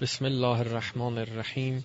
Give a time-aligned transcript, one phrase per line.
[0.00, 1.84] بسم الله الرحمن الرحیم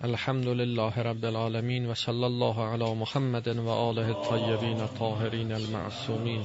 [0.00, 6.42] الحمد لله رب العالمین و صلی الله علی محمد و آله الطیبین الطاهرین المعصومین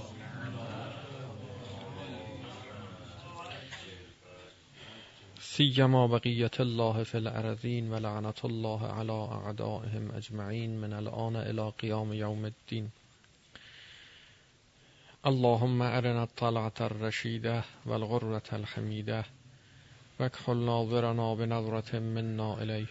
[5.39, 12.13] سیما بقیت الله فی الارضین و لعنت الله علی أعدائهم اجمعین من الآن إلى قیام
[12.13, 12.91] یوم الدین
[15.25, 19.25] اللهم أرنا الطلعة الرشیده والغرة الحمیده
[20.19, 22.85] واكحل ناظرنا بنظرة منا إليه.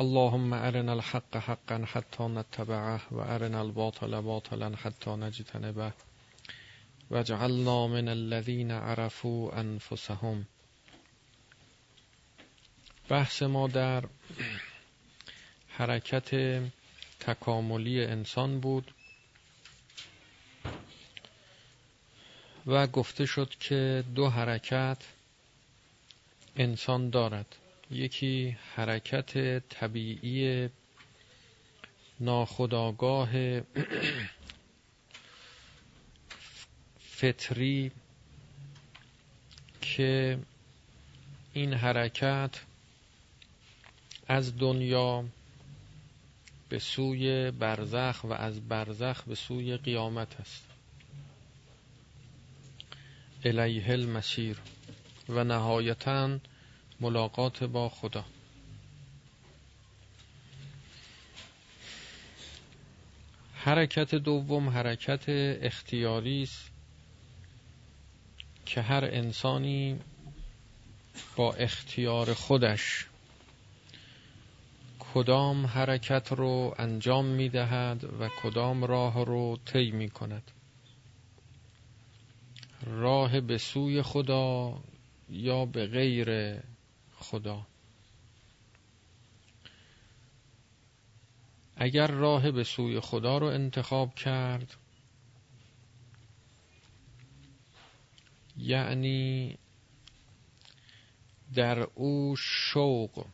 [0.00, 5.92] اللهم أرنا الحق حقا حتى نتبعه وأرنا الباطل باطلا حتى نجتنبه.
[7.10, 10.44] واجعلنا من الذين عرفوا أنفسهم.
[13.10, 14.04] بحث ما در
[15.68, 16.62] حرکت
[17.20, 18.99] تکاملی انسان بود.
[22.70, 24.98] و گفته شد که دو حرکت
[26.56, 27.56] انسان دارد.
[27.90, 30.68] یکی حرکت طبیعی
[32.20, 33.28] ناخداگاه
[37.00, 37.90] فطری
[39.80, 40.38] که
[41.52, 42.50] این حرکت
[44.28, 45.24] از دنیا
[46.68, 50.69] به سوی برزخ و از برزخ به سوی قیامت است.
[53.44, 54.56] الیه المسیر
[55.28, 56.38] و نهایتا
[57.00, 58.24] ملاقات با خدا.
[63.54, 65.24] حرکت دوم حرکت
[65.62, 66.70] اختیاری است
[68.66, 69.98] که هر انسانی
[71.36, 73.06] با اختیار خودش
[75.14, 80.50] کدام حرکت رو انجام می دهد و کدام راه رو طی می کند
[82.86, 84.80] راه به سوی خدا
[85.28, 86.60] یا به غیر
[87.12, 87.66] خدا.
[91.76, 94.76] اگر راه به سوی خدا رو انتخاب کرد
[98.56, 99.58] یعنی
[101.54, 103.26] در او شوق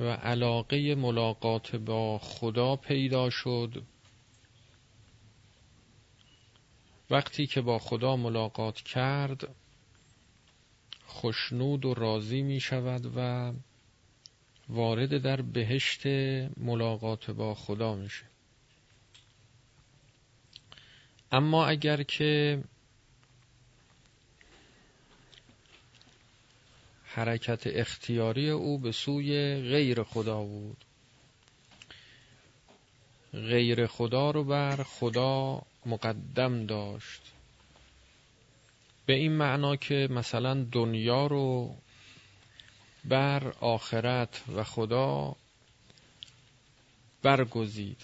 [0.00, 3.82] و علاقه ملاقات با خدا پیدا شد
[7.10, 9.54] وقتی که با خدا ملاقات کرد
[11.08, 13.52] خشنود و راضی می شود و
[14.68, 16.06] وارد در بهشت
[16.56, 18.24] ملاقات با خدا میشه
[21.32, 22.62] اما اگر که
[27.04, 30.84] حرکت اختیاری او به سوی غیر خدا بود
[33.32, 37.22] غیر خدا رو بر خدا مقدم داشت.
[39.06, 41.76] به این معنا که مثلا دنیا رو
[43.04, 45.36] بر آخرت و خدا
[47.22, 48.02] برگزید.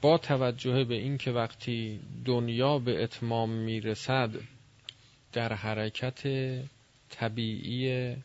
[0.00, 4.30] با توجه به اینکه وقتی دنیا به اتمام می‌رسد
[5.32, 6.22] در حرکت
[7.10, 8.16] طبیعی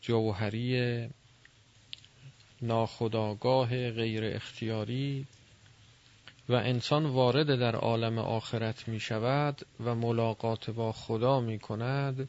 [0.00, 1.08] جوهری
[2.62, 5.26] ناخداگاه غیر اختیاری
[6.48, 12.28] و انسان وارد در عالم آخرت می شود و ملاقات با خدا می کند.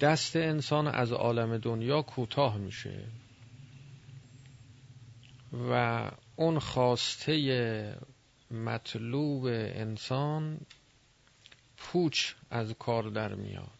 [0.00, 3.04] دست انسان از عالم دنیا کوتاه میشه
[5.70, 7.98] و اون خواسته
[8.50, 10.60] مطلوب انسان
[11.76, 13.70] پوچ از کار در میاد.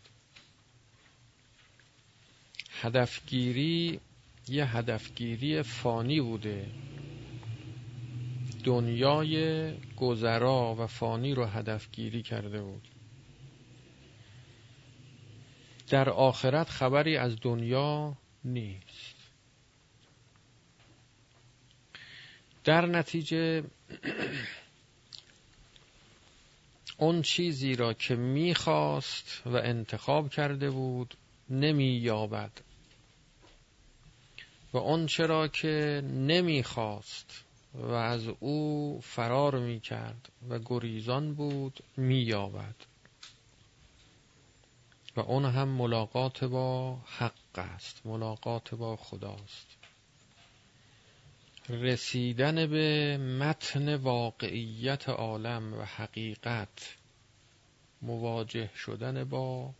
[2.81, 4.01] هدفگیری
[4.49, 6.66] یه هدفگیری فانی بوده.
[8.65, 12.88] دنیای گذرا و فانی رو هدفگیری کرده بود.
[15.88, 19.15] در آخرت خبری از دنیا نیست.
[22.65, 23.63] در نتیجه
[26.98, 31.15] اون چیزی را که می‌خواست و انتخاب کرده بود
[31.51, 32.53] نمییابد.
[34.74, 37.44] و اون چرا که نمی‌خواست
[37.74, 42.74] و از او فرار می‌کرد و گریزان بود مییابد.
[45.16, 49.66] و اون هم ملاقات با حق است ملاقات با خداست.
[51.68, 56.97] رسیدن به متن واقعیت عالم و حقیقت
[58.03, 59.70] مواجه شدن با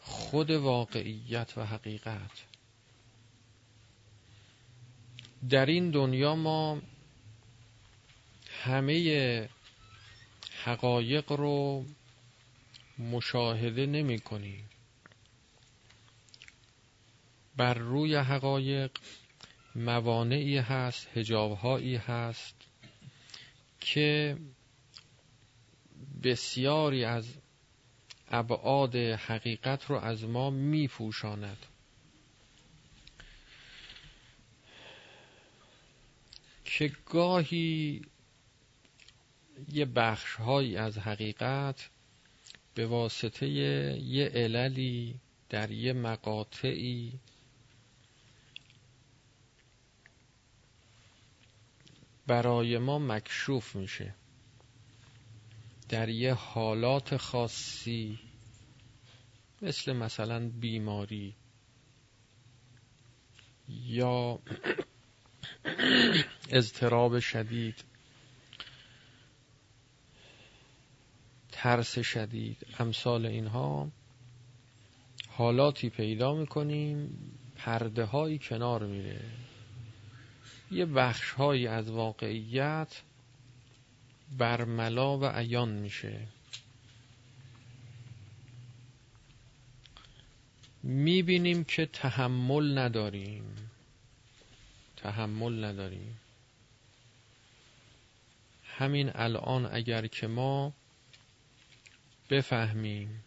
[0.00, 2.53] خود واقعیت و حقیقت.
[5.50, 6.82] در این دنیا ما
[8.62, 9.48] همه
[10.64, 11.84] حقایق رو
[12.98, 14.68] مشاهده نمی کنیم.
[17.56, 18.90] بر روی حقایق
[19.74, 22.56] موانعی هست هجابهایی هست
[23.80, 24.36] که
[26.22, 27.34] بسیاری از
[28.28, 31.66] ابعاد حقیقت رو از ما میپوشاند.
[36.78, 38.02] که گاهی
[39.72, 40.40] یه بخش
[40.76, 41.90] از حقیقت
[42.74, 47.12] به واسطه یه عللی در یه مقاطعی
[52.26, 54.14] برای ما مکشوف میشه.
[55.88, 58.18] در یه حالات خاصی
[59.62, 61.34] مثل مثلا بیماری
[63.68, 64.38] یا
[66.50, 67.84] اضطراب شدید.
[71.52, 72.66] ترس شدید.
[72.78, 73.90] امثال اینها.
[75.28, 77.18] حالاتی پیدا می‌کنیم.
[77.56, 79.20] پرده هایی کنار میره.
[80.70, 83.02] یه بخش هایی از واقعیت
[84.38, 86.20] برملا و عیان میشه.
[90.82, 93.70] می‌بینیم که تحمل نداریم.
[95.04, 96.20] تحمل نداریم.
[98.64, 100.72] همین الان اگر که ما
[102.30, 103.24] بفهمیم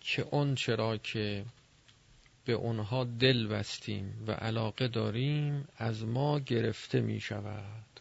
[0.00, 1.44] که اون چرا که
[2.44, 8.00] به اونها دل بستیم و علاقه داریم از ما گرفته می شود.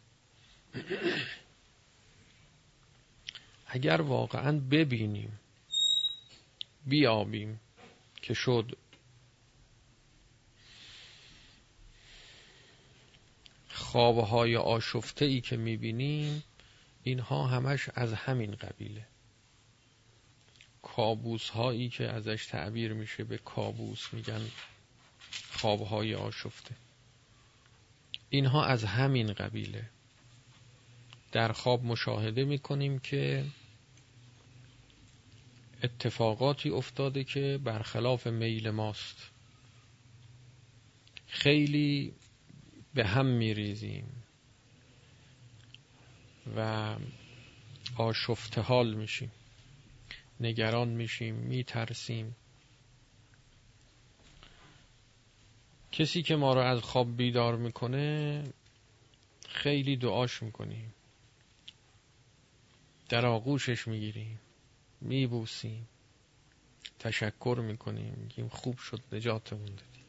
[3.67, 5.39] اگر واقعا ببینیم
[6.85, 7.59] بیابیم
[8.21, 8.77] که شد
[13.77, 16.43] خوابهای آشفته ای که می‌بینیم
[17.03, 19.07] اینها همش از همین قبیله.
[20.81, 24.41] کابوس هایی که ازش تعبیر میشه به کابوس میگن
[25.51, 26.75] خوابهای آشفته.
[28.29, 29.89] اینها از همین قبیله.
[31.31, 33.45] در خواب مشاهده می‌کنیم که
[35.83, 39.17] اتفاقاتی افتاده که برخلاف میل ماست.
[41.27, 42.13] خیلی
[42.97, 44.23] به هم میریزیم
[46.57, 46.95] و
[47.97, 49.31] آشفته حال میشیم
[50.39, 52.35] نگران میشیم میترسیم.
[55.91, 58.43] کسی که ما رو از خواب بیدار می‌کنه
[59.49, 60.93] خیلی دعاش می‌کنیم.
[63.09, 64.39] در آغوشش می‌گیریم
[65.01, 65.87] میبوسیم.
[66.99, 70.03] تشکر می‌کنیم میگیم خوب شد نجاتمون دادی.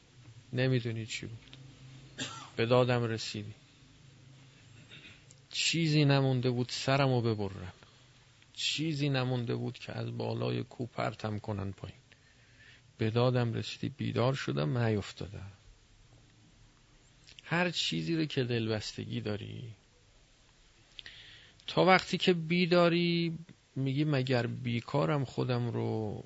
[0.52, 1.57] نمی‌دونی چی بود.
[2.56, 3.54] به دادم رسیدی.
[5.50, 7.72] چیزی نمونده بود سرمو ببرم.
[8.52, 11.98] چیزی نمونده بود که از بالای کو پرتم کنن پایین.
[12.98, 15.52] به دادم رسیدی بیدار شدم نیفتادم.
[17.44, 19.74] هر چیزی رو که دلبستگی داری.
[21.66, 23.38] تا وقتی که بیداری
[23.76, 26.24] میگی مگر بیکارم خودم رو؟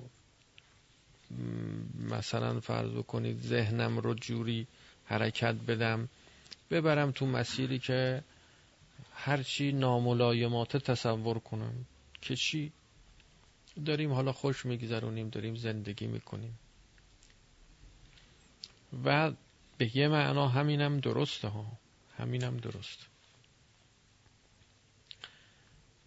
[2.09, 4.67] مثلا فرض کنید ذهنم رو جوری
[5.05, 6.09] حرکت بدم
[6.71, 8.23] ببرم تو مسیری که
[9.15, 11.85] هرچی ناملایمات تصور کنم
[12.21, 12.71] که چی.
[13.85, 16.59] داریم حالا خوش میگذرونیم داریم زندگی می‌کنیم.
[19.05, 19.31] و
[19.77, 21.65] به یه معنا همینم درسته ها.
[22.17, 22.99] همینم درست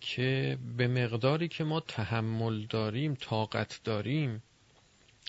[0.00, 4.42] که به مقداری که ما تحمل داریم طاقت داریم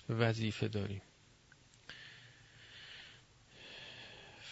[0.10, 1.02] وظیفه داریم.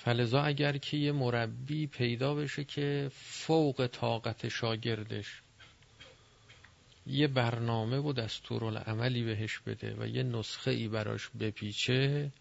[0.06, 5.42] فلزا اگر که یه مربی پیدا بشه که فوق طاقت شاگردش
[7.08, 12.32] یه برنامه و دستورالعملی بهش بده و یه نسخه ای براش بپیچه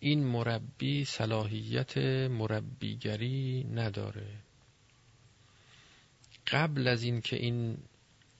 [0.00, 4.26] این مربی صلاحیت مربیگری نداره.
[6.46, 7.78] قبل از اینکه این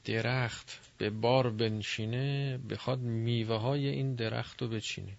[0.05, 5.17] درخت به بار بنشینه بخواد میوه های این درخت رو بچینه.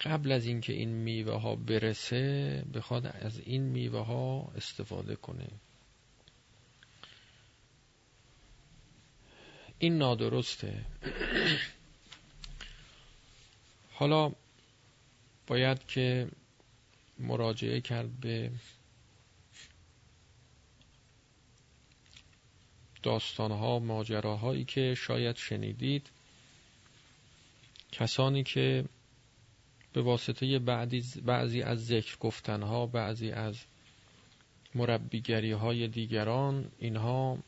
[0.00, 5.48] قبل از اینکه این میوه ها برسه بخواد از این میوه ها استفاده کنه.
[9.78, 10.84] این نادرسته.
[13.92, 14.32] حالا
[15.46, 16.28] باید که
[17.18, 18.50] مراجعه کرد به
[23.02, 26.10] داستانها ماجراهایی که شاید شنیدید.
[27.92, 28.84] کسانی که
[29.92, 30.58] به واسطه
[31.24, 33.56] بعضی از ذکر گفتنها بعضی از
[34.74, 37.38] مربیگری های دیگران اینها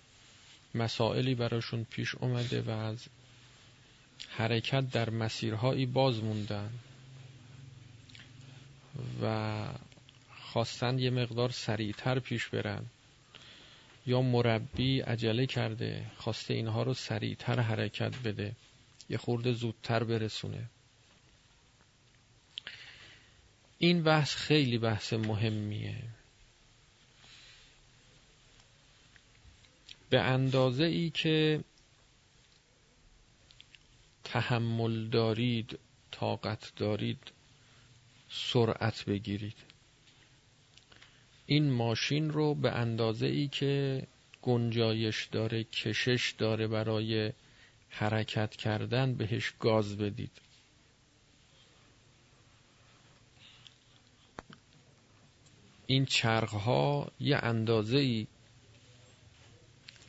[0.75, 3.07] مسائلی براشون پیش اومده و از
[4.29, 6.71] حرکت در مسیرهایی باز موندن
[9.23, 9.57] و
[10.41, 12.87] خواستن یه مقدار سریعتر پیش برن.
[14.07, 18.57] یا مربی عجله کرده خواسته اینها رو سریعتر حرکت بده
[19.11, 20.69] یه خورده زودتر برسونه.
[23.83, 26.03] این بحث خیلی بحث مهمیه.
[30.11, 31.65] به اندازه ای که
[34.25, 35.79] تحمل دارید
[36.11, 37.33] طاقت دارید
[38.29, 39.57] سرعت بگیرید.
[41.47, 44.07] این ماشین رو به اندازه ای که
[44.43, 47.33] گنجایش داره کشش داره برای
[47.89, 50.50] حرکت کردن بهش گاز بدید.
[55.91, 58.27] این چرخ ها یه اندازه ای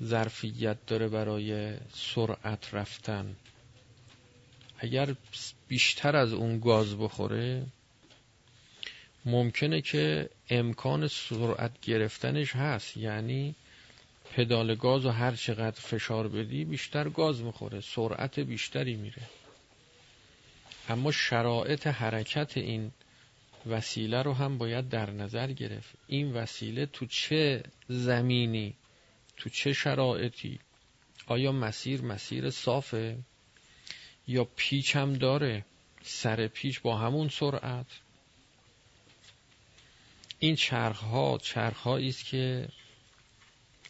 [0.04, 3.36] ظرفیت داره برای سرعت رفتن.
[4.80, 5.16] اگر
[5.68, 7.66] بیشتر از اون گاز بخوره
[9.26, 12.98] ممکنه که امکان سرعت گرفتنش هست.
[12.98, 13.56] یعنی
[14.34, 19.24] پدال گاز و هر چقدر فشار بدی بیشتر گاز می‌خوره سرعت بیشتری میره.
[20.90, 22.92] اما شرایط حرکت این
[23.68, 25.96] وسیله رو هم باید در نظر گرفت.
[26.08, 28.74] این وسیله تو چه زمینی
[29.38, 30.60] تو چه شرایطی؟
[31.28, 33.18] آیا مسیر مسیر صافه؟
[34.28, 35.66] یا پیچ هم داره؟
[36.04, 37.86] سر پیچ با همون سرعت؟
[40.40, 42.68] این چرخ ها چرخ است که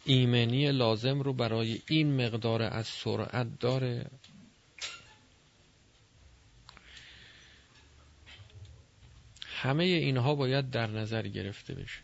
[0.04, 4.10] ایمنی لازم رو برای این مقدار از سرعت داره.
[9.62, 12.00] همه اینها باید در نظر گرفته بشه.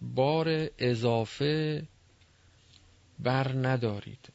[0.00, 1.82] بار اضافه
[3.18, 4.28] بر ندارید.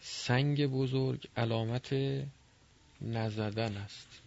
[0.00, 1.94] سنگ بزرگ علامت
[3.00, 4.22] نزدن است.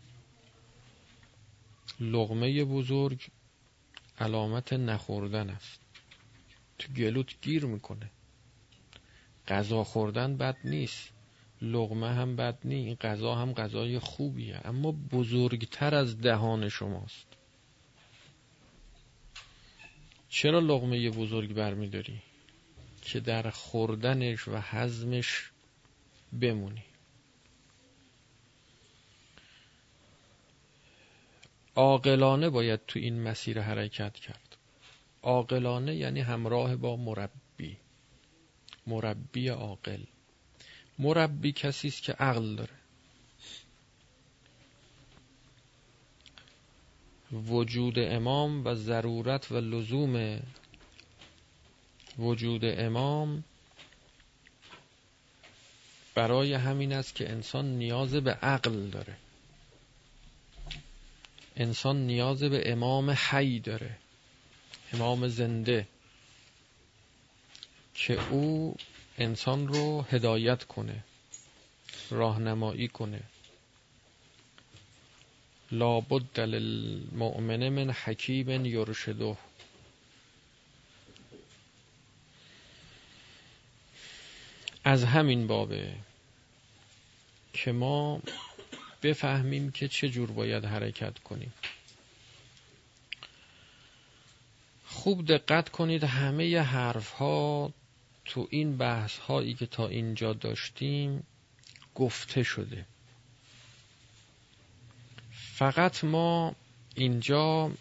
[2.00, 3.28] لغمه بزرگ
[4.20, 5.80] علامت نخوردن است.
[6.80, 8.10] تو گلوت گیر می‌کنه.
[9.48, 11.15] غذا خوردن بد نیست.
[11.62, 14.62] لغمه هم بد نیست غذا هم غذای خوبیه.
[14.68, 17.28] اما بزرگتر از دهان شماست.
[20.30, 22.22] چرا لغمه بزرگ برمیداری؟
[23.02, 25.52] که در خوردنش و حزمش
[26.42, 26.84] بمونی.
[31.76, 34.58] عاقلانه باید تو این مسیر حرکت کرد.
[35.24, 37.78] عاقلانه یعنی همراه با مربی.
[38.88, 40.04] مربی عاقل.
[41.00, 42.70] مربی کسی است که عقل داره.
[47.32, 50.40] وجود امام و ضرورت و لزوم
[52.18, 53.44] وجود امام
[56.16, 59.18] برای همین است که انسان نیاز به عقل داره.
[61.56, 63.98] انسان نیاز به امام حی داره.
[64.94, 65.88] امام زنده.
[67.94, 68.76] که او
[69.18, 71.04] انسان رو هدایت کنه
[72.10, 73.22] راهنمایی کنه.
[75.72, 79.38] لابد للمؤمن من حکیم یرشده.
[84.84, 85.94] از همین بابه
[87.54, 88.22] که ما
[89.04, 91.54] بفهمیم که چه جور باید حرکت کنیم.
[94.86, 97.74] خوب دقت کنید همه حرف ها
[98.26, 101.24] تو این بحث هایی که تا اینجا داشتیم
[101.96, 102.86] گفته شده.
[105.32, 106.56] فقط ما
[106.96, 107.72] اینجا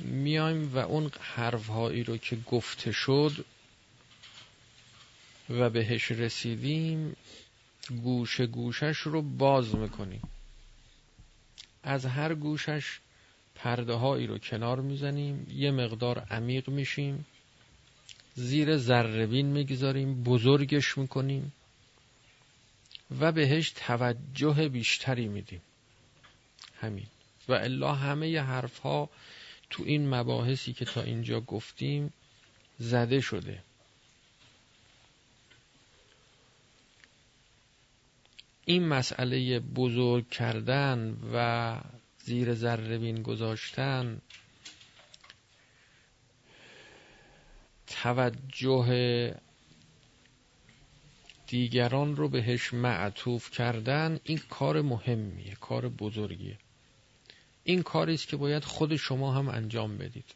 [0.00, 3.44] میایم و اون حرف هایی رو که گفته شد
[5.50, 7.16] و بهش رسیدیم
[8.02, 10.22] گوشه گوشش رو باز می‌کنیم.
[11.82, 13.00] از هر گوشش
[13.54, 17.26] پرده هایی رو کنار می‌زنیم یه مقدار عمیق میشیم.
[18.34, 21.52] زیر ذربین می‌گذاریم بزرگش می‌کنیم
[23.20, 25.62] و بهش توجه بیشتری میدیم.
[26.80, 27.06] همین.
[27.48, 29.10] و الا همه حرف ها
[29.70, 32.12] تو این مباحثی که تا اینجا گفتیم
[32.78, 33.62] زده شده.
[38.64, 41.80] این مسئله بزرگ کردن و
[42.18, 44.20] زیر ذره گذاشتن
[48.02, 49.34] توجه
[51.46, 56.58] دیگران رو بهش معطوف کردن این کار مهمیه کار بزرگیه.
[57.64, 60.34] این کاری است که باید خود شما هم انجام بدید.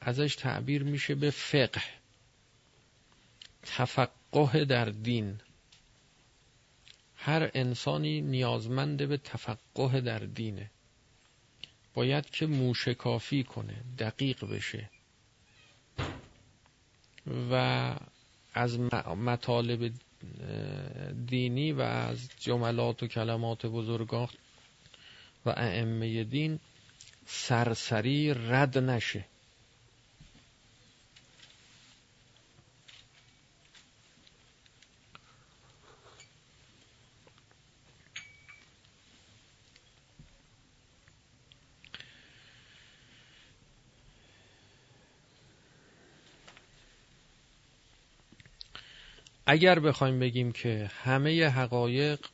[0.00, 1.82] ازش تعبیر میشه به فقه.
[3.62, 5.40] تفقه در دین.
[7.16, 10.70] هر انسانی نیازمنده به تفقه در دینه.
[11.94, 14.90] باید که موشکافی کنه دقیق بشه.
[17.50, 17.94] و
[18.54, 18.80] از
[19.16, 19.90] مطالب
[21.26, 24.28] دینی و از جملات و کلمات بزرگان
[25.46, 26.58] و ائمه دین
[27.26, 29.24] سرسری رد نشه.
[49.50, 52.26] اگر بخوایم بگیم که همه حقایق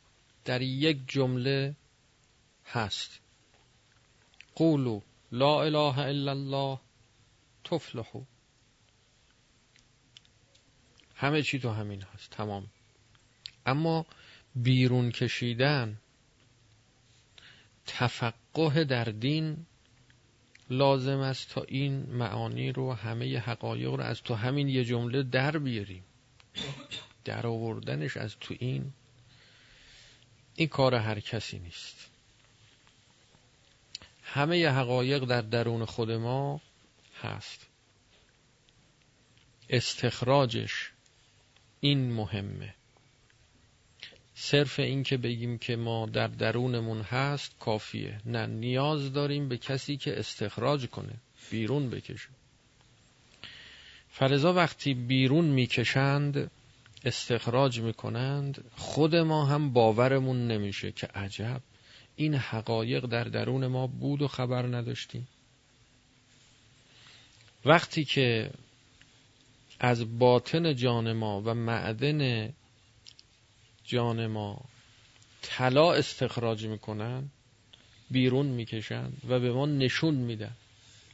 [0.45, 1.77] در یک جمله
[2.67, 3.21] هست.
[4.55, 5.01] قولو
[5.33, 6.81] لا اله الا الله
[7.65, 8.23] تفلحو.
[11.15, 12.67] همه چی تو همین هست تمام.
[13.67, 14.07] اما
[14.55, 15.99] بیرون کشیدن
[17.87, 19.67] تفقه در دین
[20.71, 25.59] لازم است تا این معانی رو همه حقایق رو از تو همین یه جمله در
[25.59, 26.05] بیاریم.
[27.25, 28.93] در آوردنش از تو این
[30.55, 32.11] این کار هر کسی نیست.
[34.23, 36.61] همه حقایق در درون خود ما
[37.21, 37.67] هست.
[39.71, 40.91] استخراجش
[41.81, 42.75] این مهمه.
[44.35, 48.21] صرف این که بگیم که ما در درونمون هست کافیه.
[48.27, 51.15] نه نیاز داریم به کسی که استخراج کنه
[51.51, 52.29] بیرون بکشه.
[54.17, 56.51] فرضا وقتی بیرون می‌کشند
[57.05, 61.61] استخراج می‌کنند خود ما هم باورمون نمیشه که عجب
[62.17, 65.29] این حقایق در درون ما بود و خبر نداشتیم.
[67.65, 68.51] وقتی که
[69.81, 72.53] از باطن جان ما و معدن
[73.85, 74.65] جان ما
[75.43, 77.29] طلا استخراج می‌کنن
[78.11, 80.55] بیرون می‌کشن و به ما نشون میدن.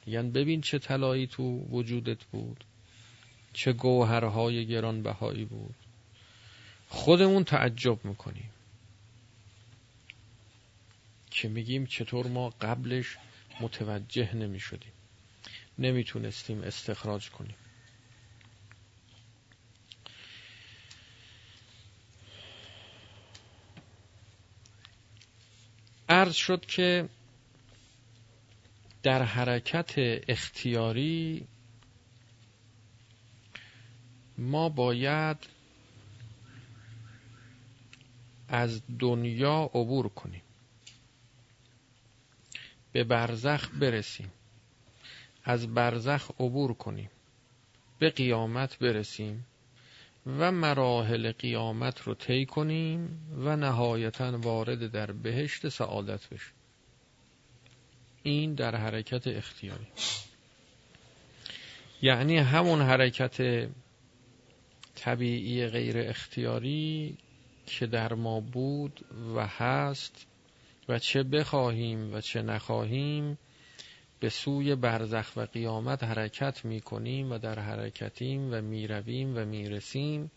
[0.06, 2.64] یعنی ببین چه طلایی تو وجودت بود.
[3.52, 5.74] چه گوهرهای گرانبهایی بود.
[6.88, 8.50] خودمون تعجب می‌کنیم.
[11.30, 13.16] که میگیم چطور ما قبلش
[13.60, 14.92] متوجه نمی‌شدیم.
[15.78, 17.56] نمی‌تونستیم استخراج کنیم.
[26.08, 27.08] عرض شد که
[29.02, 29.94] در حرکت
[30.28, 31.46] اختیاری
[34.40, 35.36] ما باید
[38.48, 40.42] از دنیا عبور کنیم.
[42.92, 44.32] به برزخ برسیم.
[45.44, 47.10] از برزخ عبور کنیم.
[47.98, 49.46] به قیامت برسیم
[50.26, 56.54] و مراحل قیامت رو طی کنیم و نهایتا وارد در بهشت سعادت بشیم.
[58.22, 59.86] این در حرکت اختیاری.
[62.02, 63.68] یعنی همون حرکت
[65.00, 67.16] طبیعی غیر اختیاری
[67.66, 69.00] که در ما بود
[69.36, 70.26] و هست
[70.88, 73.38] و چه بخواهیم و چه نخواهیم
[74.20, 79.44] به سوی برزخ و قیامت حرکت می کنیم و در حرکتیم و می رویم و
[79.44, 80.30] می رسیم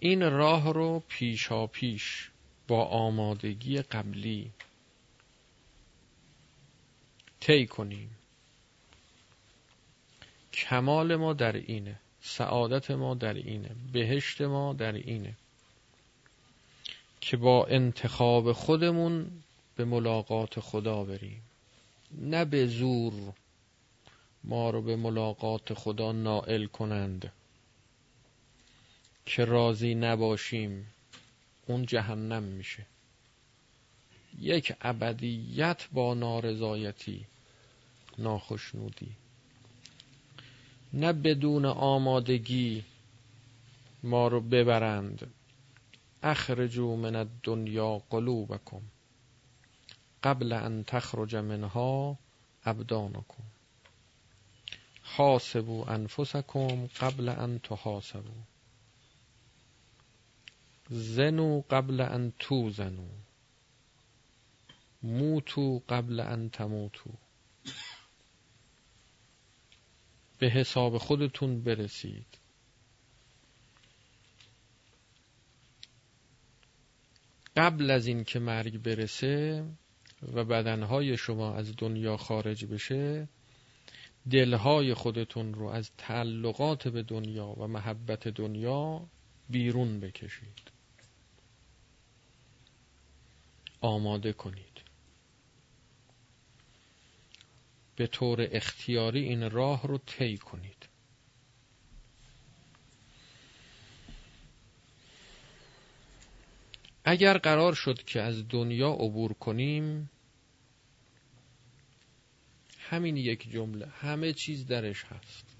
[0.00, 2.30] این راه رو پیشا پیش
[2.68, 4.50] با آمادگی قبلی
[7.40, 8.10] طی کنیم.
[10.52, 12.00] کمال ما در اینه.
[12.22, 15.34] سعادت ما در اینه بهشت ما در اینه
[17.20, 19.30] که با انتخاب خودمون
[19.76, 21.42] به ملاقات خدا بریم.
[22.12, 23.12] نه به زور
[24.44, 27.32] ما رو به ملاقات خدا نائل کنند
[29.26, 30.86] که راضی نباشیم
[31.66, 32.86] اون جهنم میشه.
[34.40, 37.26] یک ابدیت با نارضایتی
[38.18, 39.12] ناخشنودی.
[40.92, 42.84] نه بدون آمادگی
[44.02, 45.34] ما رو ببرند.
[46.22, 48.82] اخرجو من الدنیا قلوبکم
[50.22, 52.18] قبل ان تخرج منها
[52.64, 53.42] ابدانکم.
[55.16, 58.34] حاسبو انفسکم قبل ان تحاسبو
[60.90, 63.08] زنو قبل ان توزنو
[65.02, 67.10] موتو قبل ان تموتو
[70.40, 72.38] به حساب خودتون برسید.
[77.56, 79.64] قبل از این که مرگ برسه
[80.22, 83.28] و بدنهای شما از دنیا خارج بشه
[84.30, 89.08] دلهای خودتون رو از تعلقات به دنیا و محبت دنیا
[89.48, 90.70] بیرون بکشید.
[93.80, 94.89] آماده کنید.
[98.00, 100.88] به طور اختیاری این راه رو طی کنید.
[107.04, 110.10] اگر قرار شد که از دنیا عبور کنیم
[112.78, 115.56] همین یک جمله همه چیز درش هست.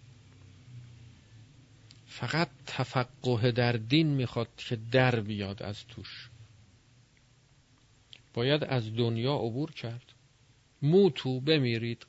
[2.06, 6.30] فقط تفقه در دین می‌خواد که در بیاد از توش.
[8.34, 10.12] باید از دنیا عبور کرد.
[10.82, 12.06] موتو بمیرید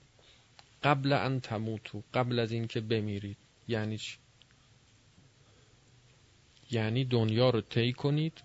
[0.84, 3.38] قبل ان تموتو قبل از اینکه بمیرید.
[3.68, 4.18] یعنی چی؟
[6.72, 8.44] یعنی دنیا رو طی کنید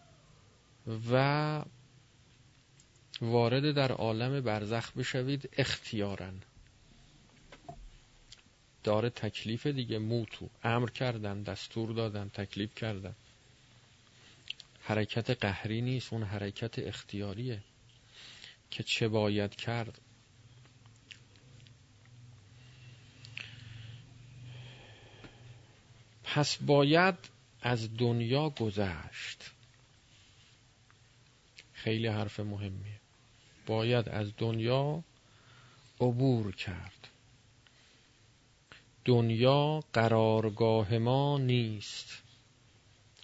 [1.11, 1.65] و
[3.21, 6.33] وارد در عالم برزخ بشوید اختیارا.
[8.85, 10.49] داره تکلیف دیگه موتو.
[10.63, 13.15] امر کردن دستور دادن تکلیف کردن.
[14.81, 17.63] حرکت قهری نیست اون حرکت اختیاریه
[18.71, 20.01] که چه باید کرد.
[26.37, 27.15] پس باید
[27.63, 29.51] از دنیا گذشت.
[31.73, 33.01] خیلی حرف مهمیه.
[33.67, 35.03] باید از دنیا
[36.01, 37.09] عبور کرد.
[39.05, 42.23] دنیا قرارگاه ما نیست.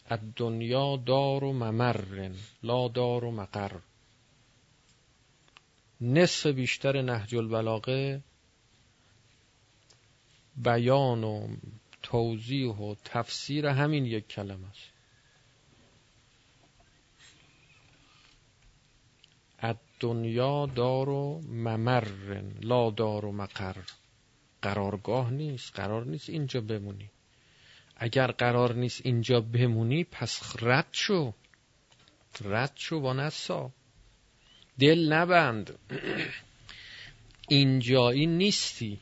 [0.07, 3.79] از دنیا دار و ممرن لا دار و مقر.
[6.01, 8.22] نصف بیشتر نهج البلاغه
[10.57, 11.48] بیان و
[12.12, 14.92] توضیح و تفسیر همین یک کلمه است.
[20.01, 23.77] دنیا دار و ممرن لا دار و مقر.
[24.62, 27.11] قرارگاه نیست قرار نیست اینجا بمونی.
[27.96, 31.33] اگر قرار نیست اینجا بمونی پس رد شو.
[32.44, 33.70] رد شو با نسا.
[34.79, 35.79] دل نبند.
[37.48, 38.98] اینجایی نیستی.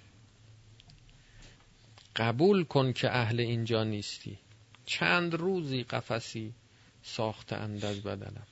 [2.17, 4.39] قبول کن که اهل اینجا نیستی.
[4.87, 6.55] چند روزی قفسی
[7.03, 8.47] ساخته اند از بدنم.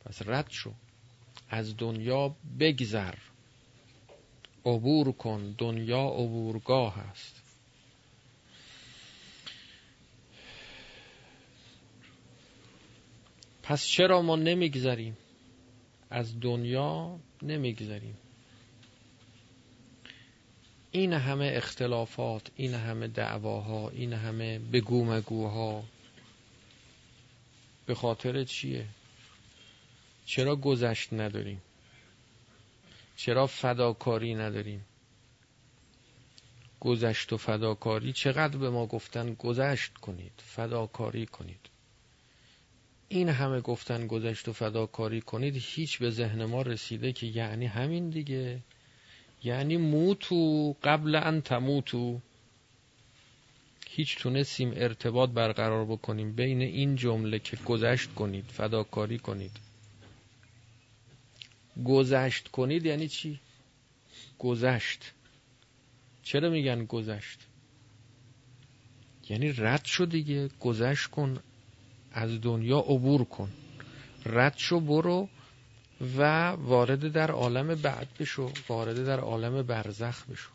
[0.00, 0.74] پس رد شو.
[1.50, 3.14] از دنیا بگذر.
[4.66, 5.54] عبور کن.
[5.58, 7.42] دنیا عبورگاه است.
[13.62, 15.16] پس چرا ما نمیگذریم؟
[16.10, 18.16] از دنیا نمیگذریم.
[20.90, 25.84] این همه اختلافات این همه دعواها این همه بگو مگوها
[27.86, 28.86] به خاطر چیه؟
[30.26, 31.62] چرا گذشت نداریم؟
[33.16, 34.84] چرا فداکاری نداریم؟
[36.80, 41.60] گذشت و فداکاری چقدر به ما گفتن گذشت کنید فداکاری کنید.
[43.08, 48.10] این همه گفتن گذشت و فداکاری کنید هیچ به ذهن ما رسیده که یعنی همین
[48.10, 48.62] دیگه.
[49.44, 52.20] یعنی موتو قبل ان تموتو
[53.88, 59.50] هیچ تونستیم ارتباط برقرار بکنیم بین این جمله که گذشت کنید فداکاری کنید
[61.84, 63.40] گذشت کنید یعنی چی؟
[64.38, 65.12] گذشت
[66.22, 67.38] چرا میگن گذشت؟
[69.28, 71.38] یعنی رد شو دیگه گذشت کن
[72.12, 73.50] از دنیا عبور کن
[74.26, 75.28] رد شو برو
[76.18, 80.50] و وارد در عالم بعد بشو وارد در عالم برزخ بشو.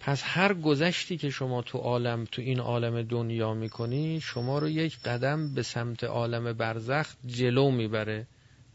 [0.00, 4.98] پس هر گذشتی که شما تو عالم تو این عالم دنیا می‌کنی شما رو یک
[4.98, 8.26] قدم به سمت عالم برزخ جلو می‌بره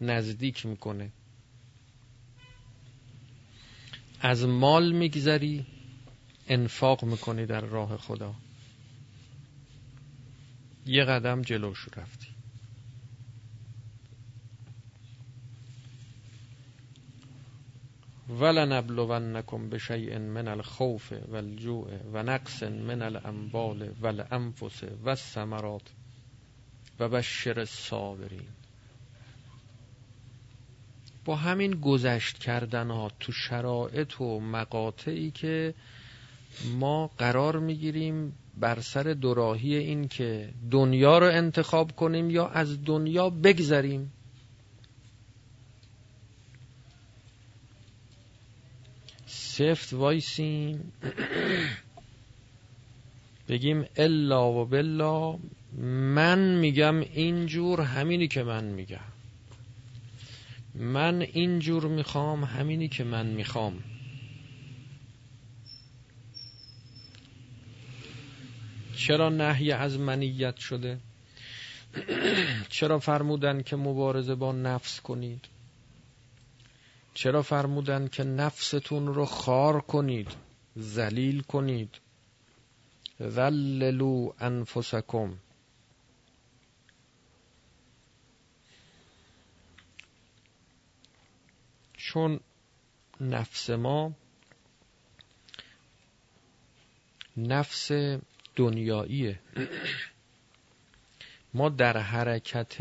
[0.01, 1.11] نزدیک می‌کنه.
[4.21, 5.65] از مال میگذری
[6.47, 8.33] انفاق می‌کنی در راه خدا.
[10.85, 12.34] یه قدم جلوش رفتی.
[18.29, 25.81] ولنبلونکم بشیء من الخوف والجوع و نقص من الاموال والانفس والثمرات
[26.99, 28.47] و بشر الصابرین.
[31.25, 35.73] با همین گذشت کردن ها تو شرایط و مقاطعی که
[36.79, 43.29] ما قرار می‌گیریم بر سر دوراهی این که دنیا رو انتخاب کنیم یا از دنیا
[43.29, 44.11] بگذریم.
[49.57, 50.91] سفت وایسیم.
[53.47, 55.37] بگیم الا و بلا.
[56.15, 59.07] من میگم اینجور همینی که من میگم.
[60.75, 63.83] من اینجور می‌خوام همینی که من می‌خوام.
[68.95, 70.97] چرا نهی از منیت شده؟
[72.69, 75.54] چرا فرمودن که مبارزه با نفس کنید؟
[77.15, 80.27] چرا فرمودن که نفستون رو خار کنید
[80.79, 81.99] ذلیل کنید؟
[83.21, 85.37] ذللوا انفسکم.
[91.97, 92.39] چون
[93.21, 94.13] نفس ما
[97.37, 97.91] نفس
[98.55, 99.39] دنیاییه.
[101.53, 102.75] ما در حرکت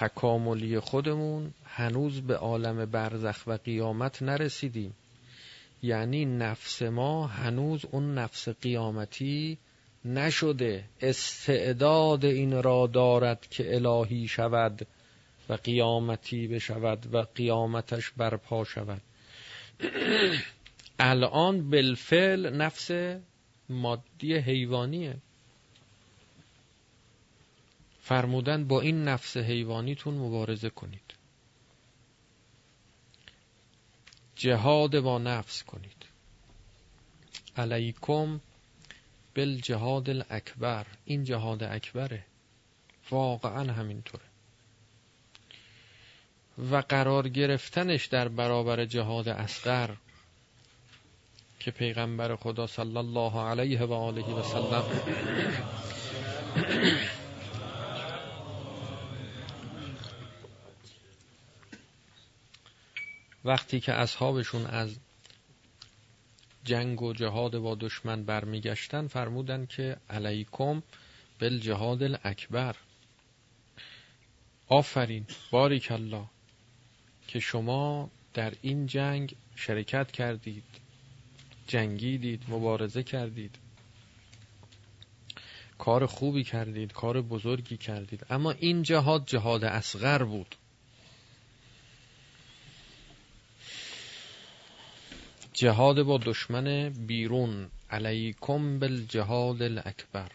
[0.00, 4.94] تکاملی خودمون هنوز به عالم برزخ و قیامت نرسیدیم.
[5.82, 9.58] یعنی نفس ما هنوز اون نفس قیامتی
[10.04, 10.84] نشده.
[11.00, 14.86] استعداد این را دارد که الهی شود
[15.48, 19.00] و قیامتی بشود و قیامتش برپا شود.
[20.98, 22.90] الان بالفعل نفس
[23.68, 25.16] مادی حیوانیه.
[28.08, 31.14] فرمودن با این نفس حیوانیتون مبارزه کنید.
[34.36, 36.06] جهاد با نفس کنید.
[37.56, 38.40] علیکم
[39.36, 40.86] بالجهاد الاکبر.
[41.04, 42.24] این جهاد اکبره.
[43.10, 44.24] واقعا همینطوره.
[46.70, 49.94] و قرار گرفتنش در برابر جهاد اصغر
[51.60, 54.84] که پیغمبر خدا صلی الله علیه و آله و سلم
[63.48, 64.96] وقتی که اصحابشون از
[66.64, 70.82] جنگ و جهاد با دشمن برمیگشتن فرمودن که علیکم
[71.40, 72.76] بالجهاد الاکبر.
[74.68, 76.24] آفرین باریک الله
[77.28, 80.64] که شما در این جنگ شرکت کردید
[81.66, 83.58] جنگیدید مبارزه کردید.
[85.78, 88.26] کار خوبی کردید کار بزرگی کردید.
[88.30, 90.56] اما این جهاد جهاد اصغر بود.
[95.58, 100.30] جهاد با دشمن بیرون علیکم بالجهاد الاکبر.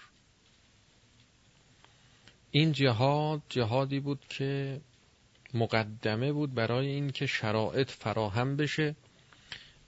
[2.52, 4.82] این جهاد جهادی بود که
[5.54, 8.96] مقدمه بود برای اینکه شرایط فراهم بشه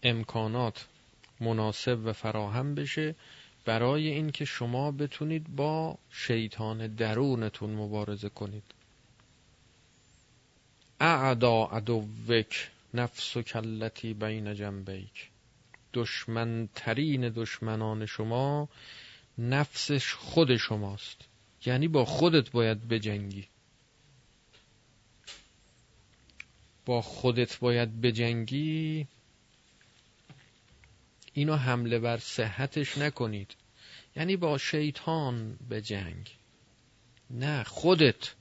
[0.04, 0.88] امکانات
[1.40, 3.16] مناسب و فراهم بشه.
[3.66, 8.64] برای اینکه شما بتونید با شیطان درونتون مبارزه کنید.
[11.00, 12.72] اعدا عدوک.
[12.96, 15.30] نفس و کلتی بین جنبیک.
[15.94, 18.70] دشمن ترین دشمنان شما
[19.38, 21.22] نفسش خود شماست.
[21.66, 23.48] یعنی با خودت باید بجنگی.
[26.86, 29.08] با خودت باید بجنگی.
[31.34, 33.56] اینو حمله بر صحتش نکنید.
[34.16, 36.38] یعنی با شیطان به جنگ
[37.30, 38.34] نه خودت.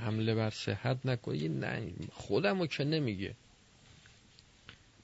[0.00, 3.34] حمله بر صحت نکنید نه خودمو که نمیگه.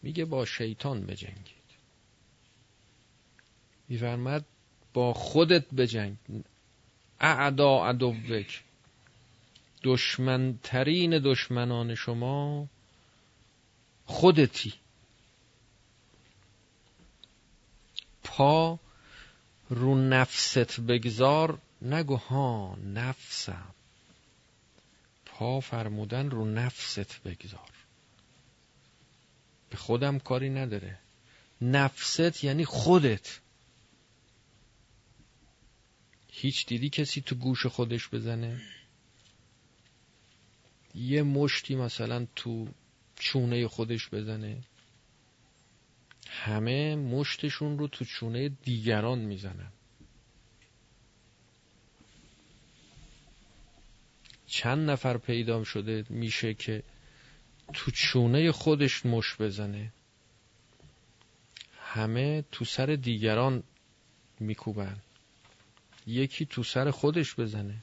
[0.03, 1.67] میگه با شیطان بجنگید.
[3.89, 4.45] میفرمد
[4.95, 6.17] با خودت بجنگ.
[7.21, 8.63] اعدا عدوک.
[9.83, 12.69] دشمنترین دشمنان شما
[14.07, 14.73] خودتی.
[18.25, 18.79] پا
[19.71, 21.59] رو نفست بگذار.
[21.83, 23.76] نگو ها نفسم.
[25.39, 27.71] پا فرمودن رو نفست بگذار.
[29.71, 30.99] به خودم کاری نداره.
[31.61, 33.41] نفست یعنی خودت.
[36.33, 38.61] هیچ دیدی کسی تو گوش خودش بزنه؟
[40.95, 42.69] یه مشتی مثلا تو
[43.19, 44.65] چونه خودش بزنه؟
[46.29, 49.73] همه مشتشون رو تو چونه دیگران می‌زنن.
[54.47, 56.83] چند نفر پیدا شده میشه که
[57.73, 59.93] تو چونه خودش مش بزنه.
[61.81, 63.63] همه تو سر دیگران
[64.41, 64.97] میکوبن.
[66.07, 67.77] یکی تو سر خودش بزنه.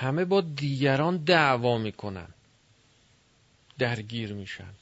[0.00, 2.28] همه با دیگران دعوا می‌کنن.
[3.78, 4.74] درگیر میشن.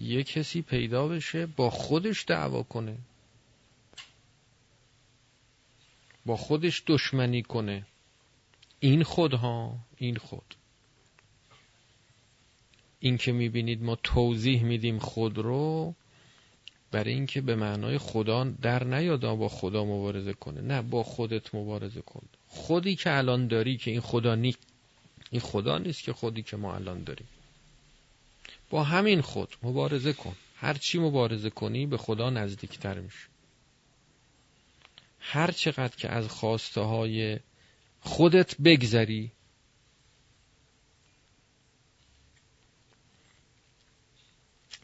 [0.00, 2.98] یه کسی پیدا بشه با خودش دعوا کنه.
[6.26, 7.86] با خودش دشمنی کنه.
[8.80, 10.54] این خودها این خود.
[13.00, 15.94] این که می‌بینید ما توضیح میدیم خود رو
[16.90, 20.60] برای اینکه به معنای خدا در نیاد با خدا مبارزه کنه.
[20.60, 22.22] نه با خودت مبارزه کن.
[22.46, 24.54] خودی که الان داری که این خدا نی
[25.30, 27.26] این خدا نیست که خودی که ما الان داریم.
[28.70, 30.36] با همین خود مبارزه کن.
[30.56, 33.28] هر چی مبارزه کنی به خدا نزدیکتر میشه
[35.20, 37.38] هر چقدر که از خواسته های
[38.00, 39.32] خودت بگذری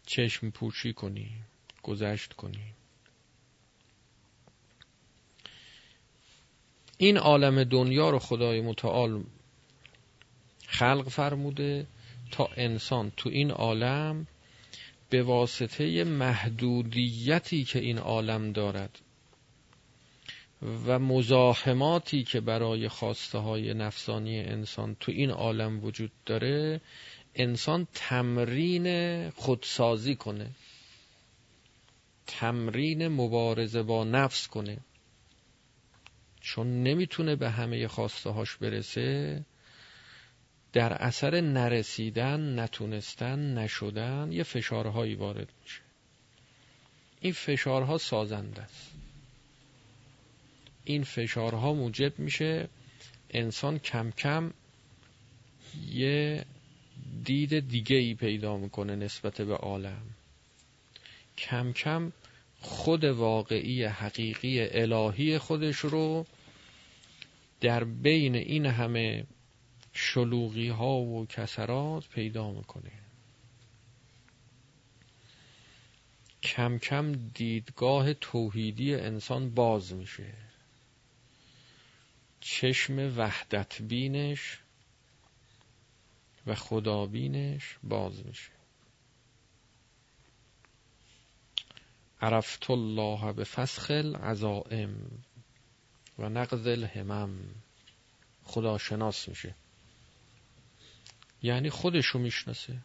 [0.07, 1.31] چشم پوشی کنی
[1.83, 2.75] گذشت کنی.
[6.99, 9.25] این عالم دنیا رو خدای متعال
[10.66, 11.87] خلق فرموده.
[12.31, 14.27] تا انسان تو این عالم
[15.11, 18.99] به واسطه محدودیتی که این عالم دارد
[20.87, 26.81] و مزاحماتی که برای خواسته های نفسانی انسان تو این عالم وجود داره
[27.35, 30.51] انسان تمرین خودسازی کنه
[32.27, 34.79] تمرین مبارزه با نفس کنه.
[36.41, 39.45] چون نمی‌تونه به همه خواسته هاش برسه
[40.75, 45.81] در اثر نرسیدن نتونستن نشدن یه فشارهایی وارد میشه.
[47.21, 48.91] این فشارها سازنده است.
[50.85, 52.69] این فشارها موجب میشه
[53.31, 54.53] انسان کم کم
[55.91, 56.45] یه
[57.25, 60.03] دید دیگه ای پیدا می‌کنه نسبت به عالم.
[61.39, 62.13] کم کم
[62.61, 66.27] خود واقعی حقیقی الهی خودش رو
[67.61, 69.25] در بین این همه
[69.95, 72.93] شلوغی ها و کسرات پیدا می‌کنه.
[76.43, 80.33] کم کم دیدگاه توحیدی انسان باز میشه.
[82.41, 84.59] چشم وحدت بینش
[86.47, 88.51] و خدابینش باز میشه.
[92.21, 94.97] عرفت الله به فسخ العزائم
[96.19, 97.39] و نقض الهمم.
[98.45, 99.55] خدا شناس میشه.
[101.45, 102.77] یعنی خودشو می‌شناسه.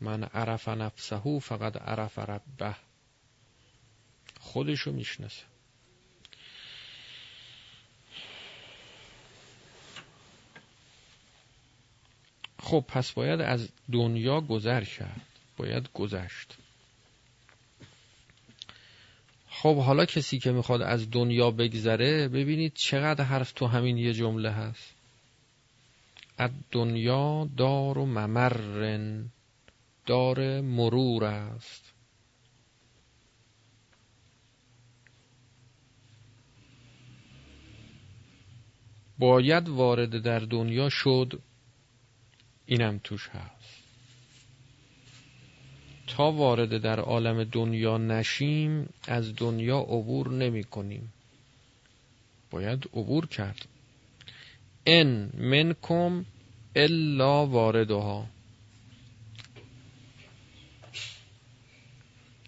[0.00, 2.76] من عرف نفسه فقط عرف ربه.
[4.40, 5.42] خودشو می‌شناسه.
[12.62, 15.26] خب پس باید از دنیا گذر کرد.
[15.56, 16.56] باید گذشت.
[19.48, 24.50] خب حالا کسی که می‌خواد از دنیا بگذره ببینید چقدر حرف تو همین یه جمله
[24.50, 24.97] هست.
[26.38, 29.30] از دنیا دار و ممرن
[30.06, 31.92] دار مرور است.
[39.18, 41.42] باید وارد در دنیا شد
[42.66, 43.78] اینم توش هست.
[46.06, 51.12] تا وارد در عالم دنیا نشیم از دنیا عبور نمی کنیم.
[52.50, 53.77] باید عبور کرد.
[54.86, 56.24] ان منکم
[56.76, 58.26] الا واردها.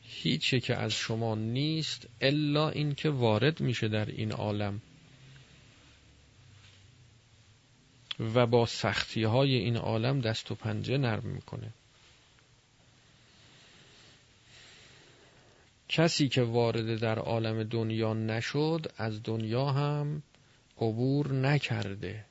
[0.02, 4.80] هیچی که از شما نیست الا اینکه وارد میشه در این عالم.
[8.34, 11.72] و با سختی های این عالم دست و پنجه نرم می‌کنه.
[15.88, 20.22] کسی که وارد در عالم دنیا نشد از دنیا هم
[20.80, 22.24] عبور نکرده.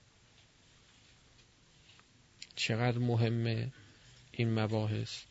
[2.55, 3.71] چقدر مهمه
[4.31, 5.21] این مباحث.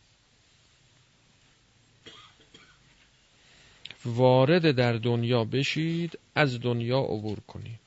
[4.04, 7.81] وارد در دنیا بشید از دنیا عبور کنید.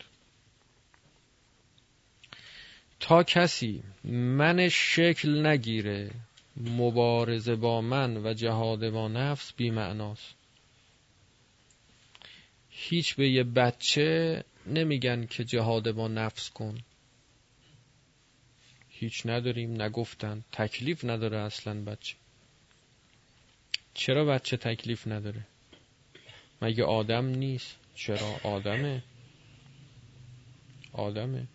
[3.00, 6.12] تا کسی من شکل نگیره
[6.58, 10.36] مبارزه با من و جهاد با نفس بی معناست
[12.70, 16.78] هیچ به یه بچه نمیگن که جهاد با نفس کن.
[18.89, 20.43] هیچ نداریم نگفتن.
[20.51, 22.16] تکلیف نداره اصلا بچه.
[23.93, 25.47] چرا بچه تکلیف نداره؟
[26.62, 29.03] مگه آدم نیست؟ چرا آدمه؟
[30.93, 31.47] آدمه.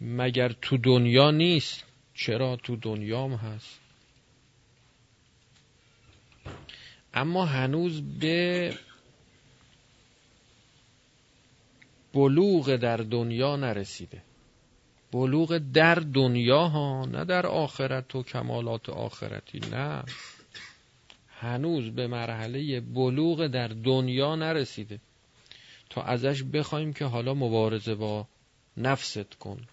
[0.00, 1.84] مگر تو دنیا نیست؟
[2.14, 3.80] چرا تو دنیام هست؟
[7.14, 8.74] اما هنوز به
[12.14, 14.22] بلوغ در دنیا نرسیده.
[15.12, 20.02] بلوغ در دنیا ها نه در آخرت و کمالات آخرتی نه.
[21.28, 25.00] هنوز به مرحله بلوغ در دنیا نرسیده.
[25.90, 28.26] تا ازش بخوایم که حالا مبارزه با
[28.76, 29.66] نفست کن.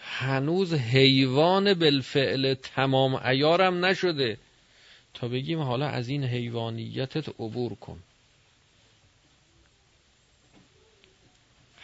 [0.00, 4.38] هنوز حیوان بالفعل تمام ایارم نشده.
[5.14, 8.02] تا بگیم حالا از این حیوانیتت عبور کن.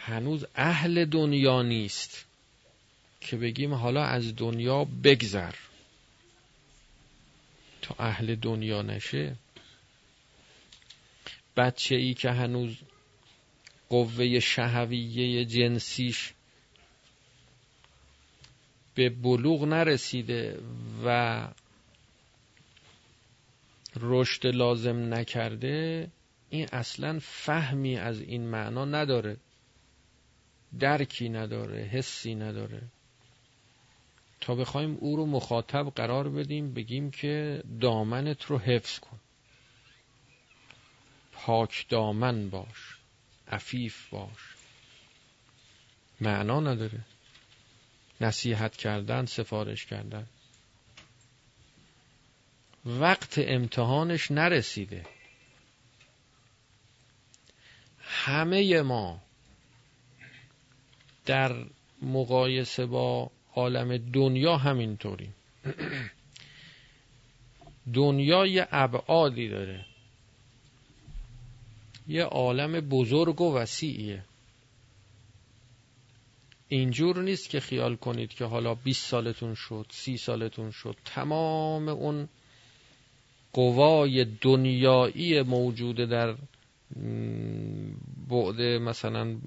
[0.05, 2.25] هنوز اهل دنیا نیست
[3.21, 5.55] که بگیم حالا از دنیا بگذر.
[7.81, 9.35] تا اهل دنیا نشه
[11.57, 12.75] بچه ای که هنوز
[13.89, 16.33] قوه شهویه جنسیش
[18.95, 20.59] به بلوغ نرسیده
[21.05, 21.47] و
[23.95, 26.07] رشد لازم نکرده
[26.49, 29.37] این اصلا فهمی از این معنا نداره.
[30.79, 32.81] درکی نداره حسی نداره.
[34.41, 39.19] تا بخوایم او رو مخاطب قرار بدیم بگیم که دامنت رو حفظ کن.
[41.31, 42.97] پاک دامن باش
[43.47, 44.55] عفیف باش.
[46.21, 46.99] معنا نداره.
[48.21, 50.27] نصیحت کردن سفارش کردن.
[52.85, 55.05] وقت امتحانش نرسیده.
[57.99, 59.24] همه ما
[61.25, 61.65] در
[62.01, 65.29] مقایسه با عالم دنیا همینطوری.
[67.93, 69.85] دنیا یه ابعادی داره.
[72.07, 74.23] یه عالم بزرگ و وسیعیه.
[76.67, 80.95] اینجور نیست که خیال کنید که حالا 20 سالتون شد سی سالتون شد.
[81.05, 82.29] تمام اون
[83.53, 86.35] قوای دنیایی موجوده در
[88.29, 89.39] بعد مثلا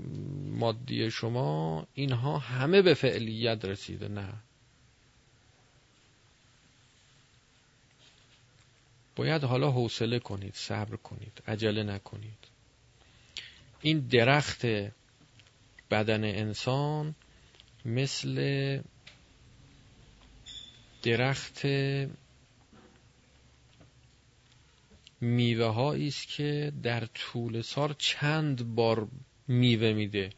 [0.44, 4.34] مادی شما اینها همه به فعلیت رسیده نه.
[9.16, 12.48] باید حالا حوصله کنید صبر کنید عجله نکنید.
[13.80, 14.66] این درخت
[15.90, 17.14] بدن انسان
[17.84, 18.80] مثل
[21.02, 21.66] درخت
[25.20, 29.08] میوه است که در طول سال چند بار
[29.48, 30.30] میوه میده.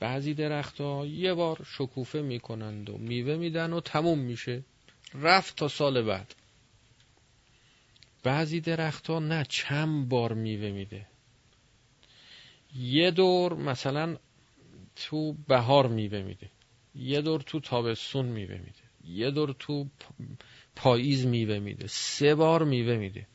[0.00, 4.62] بعضی درختها یه بار شکوفه می‌کنند و میوه میدن و تموم میشه.
[5.14, 6.34] رفت تا سال بعد.
[8.22, 11.06] بعضی درختها نه چند بار میوه میده.
[12.76, 14.16] یه دور مثلا
[14.96, 16.50] تو بهار میوه میده.
[16.94, 18.86] یه دور تو تابستون میوه میده.
[19.04, 19.86] یه دور تو
[20.76, 21.86] پاییز میوه میده.
[21.86, 23.26] سه بار میوه میده.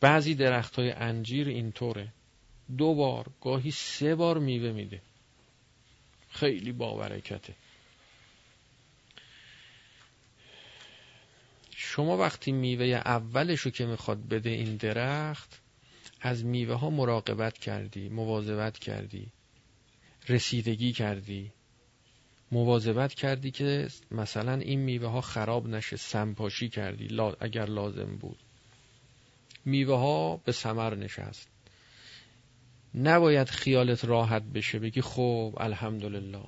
[0.00, 2.12] بعضی درخت های انجیر اینطوره.
[2.78, 5.02] دو بار گاهی سه بار میوه میده.
[6.30, 7.54] خیلی باورکته.
[11.70, 15.60] شما وقتی میوه اولش رو که می‌خواد بده این درخت
[16.20, 19.28] از میوه ها مراقبت کردی مواظبت کردی
[20.28, 21.52] رسیدگی کردی.
[22.52, 28.38] مواظبت کردی که مثلا این میوه ها خراب نشه سمپاشی کردی اگر لازم بود.
[29.64, 31.48] میوه ها به سمر نشست.
[32.94, 36.42] نباید خیالت راحت بشه بگی خب الحمدلله.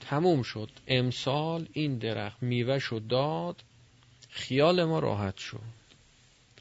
[0.00, 0.70] تموم شد.
[0.86, 3.62] امسال این درخت میوه شد داد
[4.30, 5.60] خیال ما راحت شد.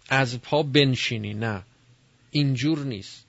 [0.10, 1.64] از پا بنشینی نه.
[2.32, 3.26] اینجور نیست.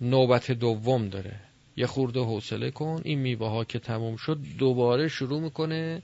[0.00, 1.40] نوبت دوم داره.
[1.76, 3.00] یه خورده حوصله کن.
[3.04, 6.02] این میوه ها که تموم شد دوباره شروع می‌کنه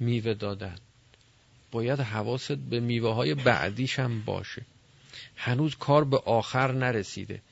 [0.00, 0.76] میوه دادن.
[1.70, 4.62] باید حواست به میوه های بعدیش هم باشه.
[5.36, 7.42] هنوز کار به آخر نرسیده.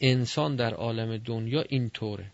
[0.00, 2.26] انسان در عالم دنیا اینطوره.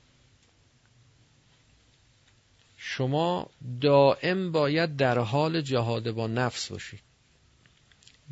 [2.76, 6.98] شما دائم باید در حال جهاد با نفس باشی.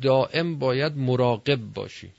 [0.01, 2.11] دائم باید مراقب باشی.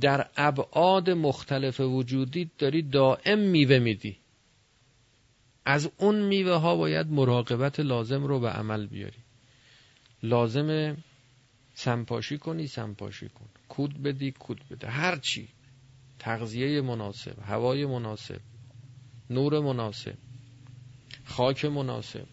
[0.00, 4.16] در ابعاد مختلف وجودی داری دائم میوه میدی.
[5.64, 9.18] از اون میوه ها باید مراقبت لازم رو به عمل بیاری.
[10.22, 10.96] لازم
[11.74, 13.48] سمپاشی کنی سمپاشی کن.
[13.68, 14.88] کود بدی کود بده.
[14.88, 15.48] هر چی.
[16.18, 18.40] تغذیه مناسب هوای مناسب
[19.30, 20.14] نور مناسب
[21.24, 22.26] خاک مناسب.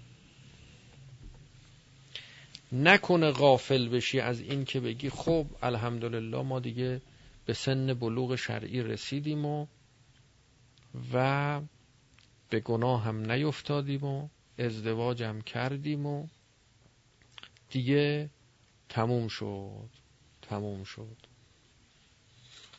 [2.71, 7.01] نکنه غافل بشی از این که بگی خب الحمدلله ما دیگه
[7.49, 9.67] به سن بلوغ شرعی رسیدیم و
[11.13, 11.61] و
[12.49, 16.27] به گناه هم نیفتادیم و ازدواجم کردیم و
[17.69, 18.29] دیگه
[18.89, 19.89] تموم شد.
[20.41, 21.17] تموم شد.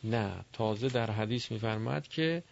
[0.03, 2.43] نه تازه در حدیث میفرماد که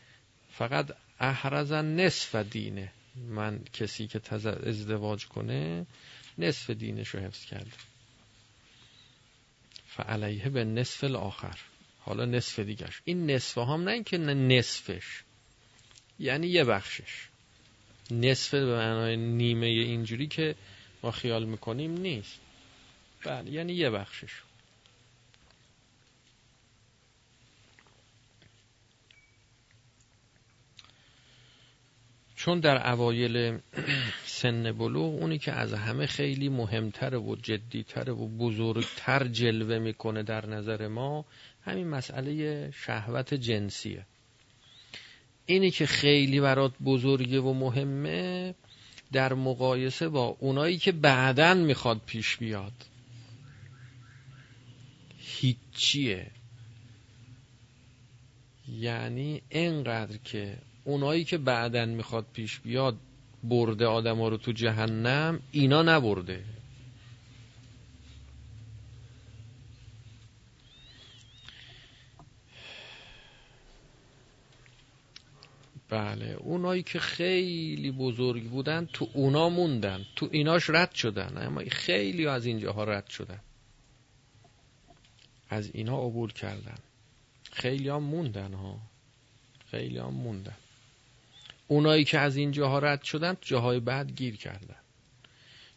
[0.51, 2.91] فقط احرزن نصف دینه.
[3.15, 4.21] من کسی که
[4.65, 5.85] ازدواج کنه
[6.37, 7.71] نصف دینش رو حفظ کرده.
[9.87, 11.68] فعلیه به نصف الاخر.
[12.09, 13.01] حالا نصف دیگرش.
[13.05, 15.23] این نصف هم نه اینکه نصفش
[16.19, 17.27] یعنی یه بخشش.
[18.11, 20.55] نصف به معنای نیمه اینجوری که
[21.03, 22.39] ما خیال می‌کنیم نیست.
[23.25, 24.31] بله یعنی یه بخشش.
[32.35, 33.59] چون در اوایل
[34.25, 40.45] سن بلوغ اونی که از همه خیلی مهمتر و جدیتر و بزرگتر جلوه می‌کنه در
[40.45, 41.25] نظر ما
[41.69, 44.05] همین مسئله شهوت جنسیه.
[45.45, 48.55] اینی که خیلی برات بزرگه و مهمه
[49.11, 52.73] در مقایسه با اونایی که بعدن می‌خواد پیش بیاد.
[55.17, 56.31] هیچیه.
[58.67, 62.97] یعنی اینقدر که اونایی که بعدن می‌خواد پیش بیاد
[63.43, 66.43] برده آدم رو تو جهنم اینا نبرده.
[75.89, 76.35] بله.
[76.39, 80.05] اونایی که خیلی بزرگ بودن تو اونا موندن.
[80.15, 81.37] تو ایناش رد شدن.
[81.37, 83.39] اما خیلی از اینجاها رد شدن.
[85.49, 86.77] از اینا عبور کردن.
[87.51, 88.79] خیلی هم موندن ها.
[89.71, 90.55] خیلی هم موندن.
[91.67, 94.75] اونایی که از این جاها رد شدن جاهای بعد گیر کردن.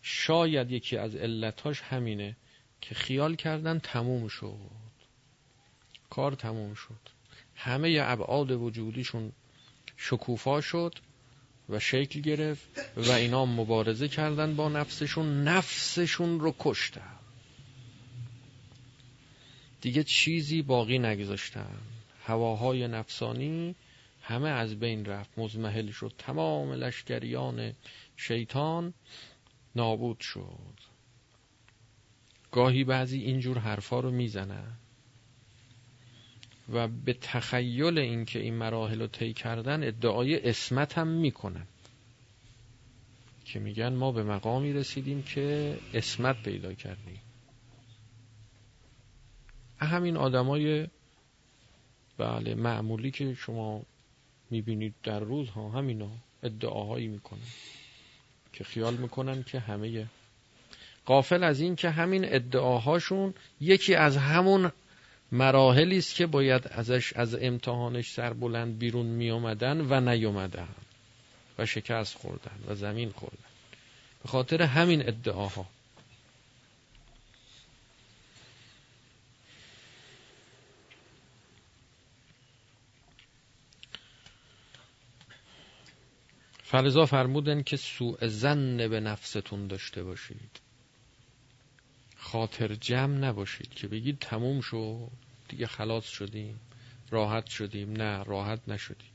[0.03, 2.37] شاید یکی از علتاش همینه
[2.81, 4.57] که خیال کردن تموم شد.
[6.11, 7.01] کار تموم شد.
[7.55, 9.33] همه ابعاد وجودیشون
[10.05, 10.95] شکوفا شد
[11.69, 17.19] و شکل گرفت و اینا مبارزه کردن با نفسشون نفسشون رو کشتن.
[19.81, 21.79] دیگه چیزی باقی نگذاشتن.
[22.25, 23.75] هواهای نفسانی
[24.23, 25.31] همه از بین رفت.
[25.37, 27.73] مزمحل شد تمام لشکریان
[28.17, 28.95] شیطان
[29.77, 30.79] نابود شد.
[32.53, 34.82] گاهی بعضی اینجور حرفا رو می‌زنن.
[36.69, 41.67] و به تخیل اینکه این مراحل رو طی کردن ادعای اسمت هم می‌کنن.
[43.45, 47.21] که میگن ما به مقامی رسیدیم که اسمت پیدا کردیم.
[49.79, 50.87] همین آدمای
[52.19, 53.83] بله معمولی که شما
[54.51, 56.11] می‌بینید در روز ها همینا
[56.43, 57.51] ادعاهایی می‌کنن
[58.53, 60.07] که خیال می‌کنن که همه
[61.05, 64.73] قافل از این که همین ادعاهاشون یکی از همون
[65.33, 70.69] مراحلی است که باید ازش از امتحانش سربلند بیرون می اومدن و نیومدن
[71.59, 73.39] و شکست خوردن و زمین خوردن.
[74.23, 75.67] به خاطر همین ادعاها.
[86.63, 90.62] فلزا فرمودن که سوء زن به نفستون داشته باشید.
[92.33, 95.11] خاطر جمع نباشید که بگید تموم شد
[95.49, 96.61] دیگه خلاص شدیم
[97.11, 97.93] راحت شدیم.
[97.93, 99.11] نه راحت نشدیم.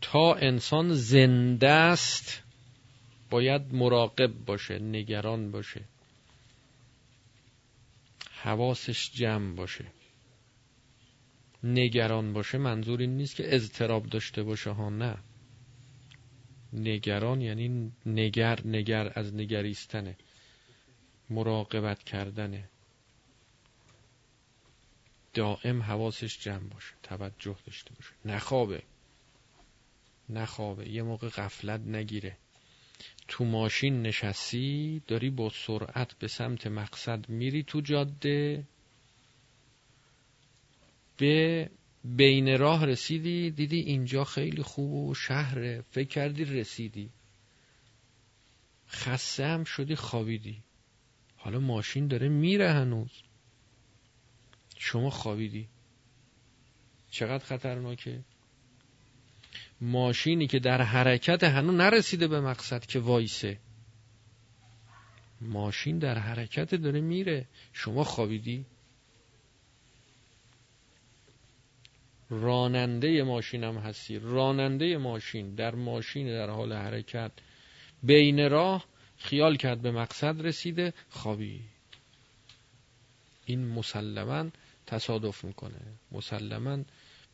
[0.00, 2.42] تا انسان زنده است
[3.30, 5.80] باید مراقب باشه نگران باشه.
[8.30, 9.84] حواسش جمع باشه.
[11.64, 15.16] نگران باشه منظور این نیست که اضطراب داشته باشه ها نه.
[16.72, 20.16] نگران یعنی نگر نگر از نگریستنه.
[21.30, 22.68] مراقبت کردنه
[25.34, 28.12] دائم حواسش جمع باشه توجه داشته باشه.
[28.24, 28.82] نخوابه.
[30.28, 30.88] نخوابه.
[30.88, 32.36] یه موقع غفلت نگیره.
[33.28, 38.64] تو ماشین نشستی داری با سرعت به سمت مقصد میری تو جاده.
[41.16, 41.70] به
[42.04, 45.84] بین راه رسیدی دیدی اینجا خیلی خوب و شهره.
[45.90, 47.10] فکر کردی رسیدی.
[48.88, 50.62] خسته هم شدی خوابیدی.
[51.46, 53.10] حالا ماشین داره میره هنوز.
[54.78, 55.68] شما خوابیدی.
[57.10, 58.20] چقدر خطرناکه.
[59.80, 63.58] ماشینی که در حرکت هنوز نرسیده به مقصد که وایسه.
[65.40, 67.48] ماشین در حرکت داره میره.
[67.72, 68.64] شما خوابیدی؟
[72.30, 74.18] راننده ماشین هم هستی.
[74.18, 77.32] راننده ماشین در ماشین در حال حرکت.
[78.02, 81.60] بین راه خیال کرد به مقصد رسیده خوابی.
[83.46, 84.50] این مسلما
[84.86, 85.80] تصادف می‌کنه.
[86.12, 86.84] مسلما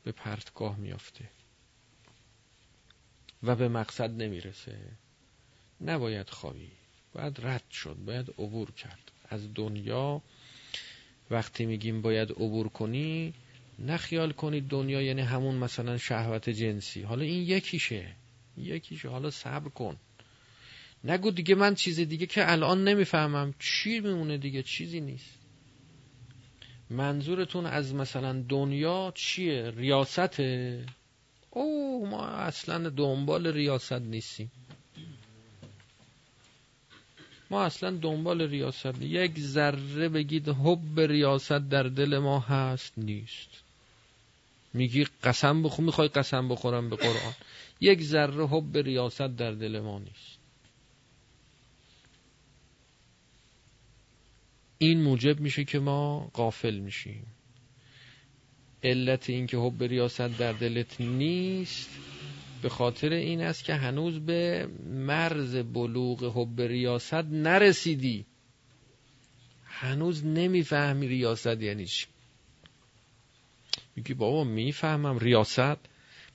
[0.05, 1.29] به پرتگاه میافته.
[3.43, 4.79] و به مقصد نمی‌رسه.
[5.81, 6.71] نباید خوابی.
[7.13, 7.97] باید رد شد.
[8.07, 9.11] باید عبور کرد.
[9.29, 10.23] از دنیا
[11.31, 13.35] وقتی میگیم باید عبور کنی
[13.79, 17.03] نخیال کنید دنیا یعنی همون مثلا شهوت جنسی.
[17.03, 18.15] حالا این یکیشه.
[18.57, 19.09] یکیشه.
[19.09, 19.97] حالا صبر کن.
[21.05, 23.55] نگو دیگه من چیز دیگه که الان نمی‌فهمم.
[23.59, 25.39] چی میمونه دیگه؟ چیزی نیست.
[26.91, 30.85] منظورتون از مثلا دنیا چیه؟ ریاسته؟
[31.51, 34.51] او ما اصلا دنبال ریاست نیستیم.
[37.51, 43.49] ما اصلا دنبال ریاست یک ذره بگید حب ریاست در دل ما هست نیست.
[44.75, 47.35] میگی قسم بخور می‌خوای قسم بخورم به قرآن.
[47.81, 50.42] یک ذره حب ریاست در دل ما نیست.
[54.83, 57.27] این موجب میشه که ما قافل میشیم.
[58.83, 61.89] علت اینکه حب ریاست در دلت نیست
[62.63, 68.27] به خاطر این است که هنوز به مرز بلوغ حب ریاست نرسیدی.
[69.65, 72.07] هنوز نمی‌فهمی ریاست یعنی چی.
[73.97, 75.79] میگی بابا می‌فهمم ریاست.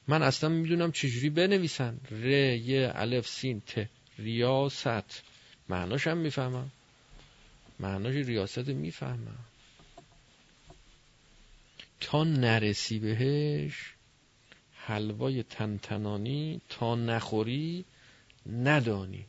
[0.08, 2.00] من اصلا می‌دونم چجوری بنویسن.
[2.12, 2.26] ر
[2.56, 3.89] ی الف سین ت.
[4.20, 5.24] ریاست.
[5.70, 6.72] معناش هم می‌فهمم.
[7.80, 9.45] معناش ریاست می‌فهمم.
[11.99, 13.93] تا نرسی بهش
[14.73, 17.86] حلوای تنتنانی تا نخوری
[18.45, 19.25] ندانی.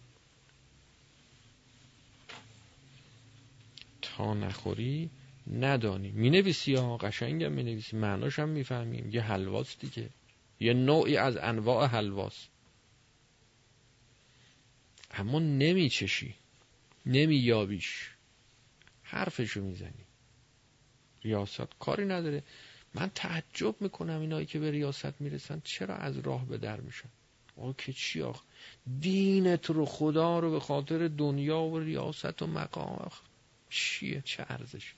[4.03, 5.11] تا نخوری
[5.53, 6.11] ندانی.
[6.11, 9.11] می نویسی ها قشنگم می نویسی معناش هم می‌فهمیم.
[9.11, 10.11] یه حلواست دیگه.
[10.61, 12.49] یه نوعی از انواع حلواست.
[15.14, 16.34] اما نمیچشی.
[17.07, 18.11] نمییابیش.
[19.09, 20.07] حرفشو می‌زنی.
[21.23, 22.43] ریاست کاری نداره.
[22.95, 27.09] من تعجب می‌کنم اینایی که به ریاست می‌رسن چرا از راه به در میشن؟
[27.57, 28.43] آه که چی آخ
[29.01, 33.11] دینت رو خدا رو به خاطر دنیا و ریاست و مقام.
[33.71, 34.95] چیه؟ چه ارزشی؟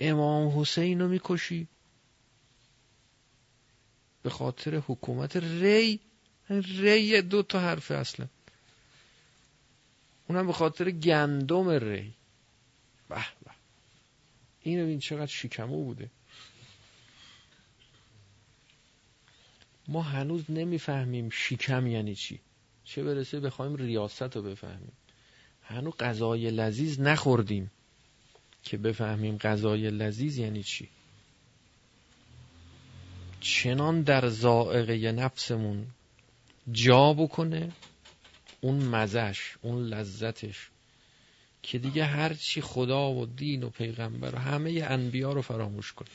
[0.00, 1.68] امام حسین رو می‌کشی؟
[4.22, 6.00] به خاطر حکومت ری؟
[6.50, 8.26] ری دو تا حرف اصلا
[10.28, 12.14] اونم به خاطر گندم ری.
[13.08, 13.50] به به.
[14.62, 16.10] اینو این چقدر شکمو بوده.
[19.88, 22.40] ما هنوز نمی‌فهمیم شکم یعنی چی.
[22.84, 24.92] چه برسه بخوایم ریاست رو بفهمیم.
[25.62, 27.70] هنوز غذای لذیذ نخوردیم
[28.62, 30.88] که بفهمیم غذای لذیذ یعنی چی.
[33.40, 35.86] چنان در زائقه نفسمون
[36.72, 37.72] جا بکنه
[38.60, 40.68] اون مزش اون لذتش
[41.62, 46.12] که دیگه هرچی خدا و دین و پیغمبر و همه انبیا رو فراموش کنیم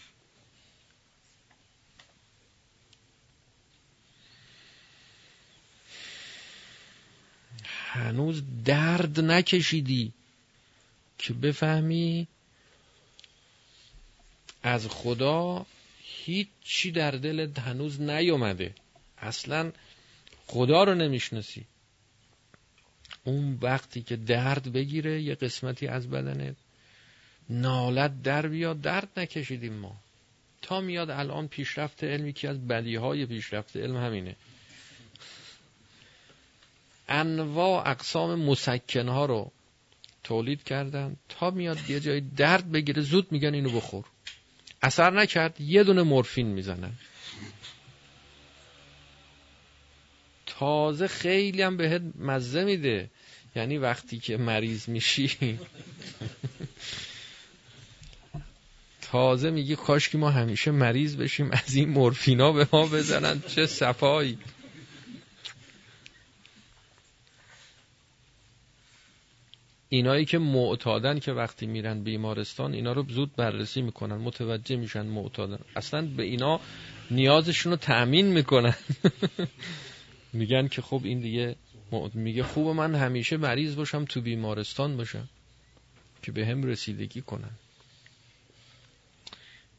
[7.93, 10.13] هنوز درد نکشیدی
[11.17, 12.27] که بفهمی
[14.63, 15.65] از خدا
[15.99, 18.75] هیچی در دلت هنوز نیومده.
[19.17, 19.71] اصلا
[20.47, 21.65] خدا رو نمی‌شناسی.
[23.23, 26.55] اون وقتی که درد بگیره یه قسمتی از بدنت
[27.49, 28.81] نالت در بیاد.
[28.81, 29.95] درد نکشیدیم ما.
[30.61, 34.35] تا میاد الان پیشرفت علم یکی از بدیهای پیشرفت علم همینه.
[37.07, 39.51] انواع اقسام مسکنها رو
[40.23, 41.15] تولید کردن.
[41.29, 44.05] تا میاد یه جای درد بگیره زود میگن اینو بخور.
[44.81, 46.93] اثر نکرد یه دونه مورفین می‌زنن.
[50.59, 53.09] تازه خیلی هم بهت مزه میده.
[53.55, 55.59] یعنی وقتی که مریض میشی.
[59.01, 63.41] تازه میگی کاش که ما همیشه مریض بشیم از این مورفینا به ما بزنن.
[63.47, 64.37] چه صفایی.
[69.89, 75.59] اینایی که معتادن که وقتی میرن بیمارستان اینا رو زود بررسی می‌کنن متوجه میشن معتادن.
[75.75, 76.59] اصلا به اینا
[77.11, 78.75] نیازشون رو تأمین می‌کنن.
[80.33, 81.55] میگن که خب این دیگه
[82.13, 85.29] میگه خوب من همیشه مریض باشم تو بیمارستان باشم
[86.21, 87.51] که به هم رسیدگی کنن.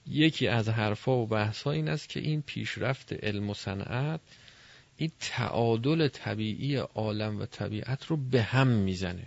[0.06, 4.20] یکی از حرفا و بحثا این است که این پیشرفت علم و صنعت
[4.96, 9.26] این تعادل طبیعی عالم و طبیعت رو به هم می‌زنه.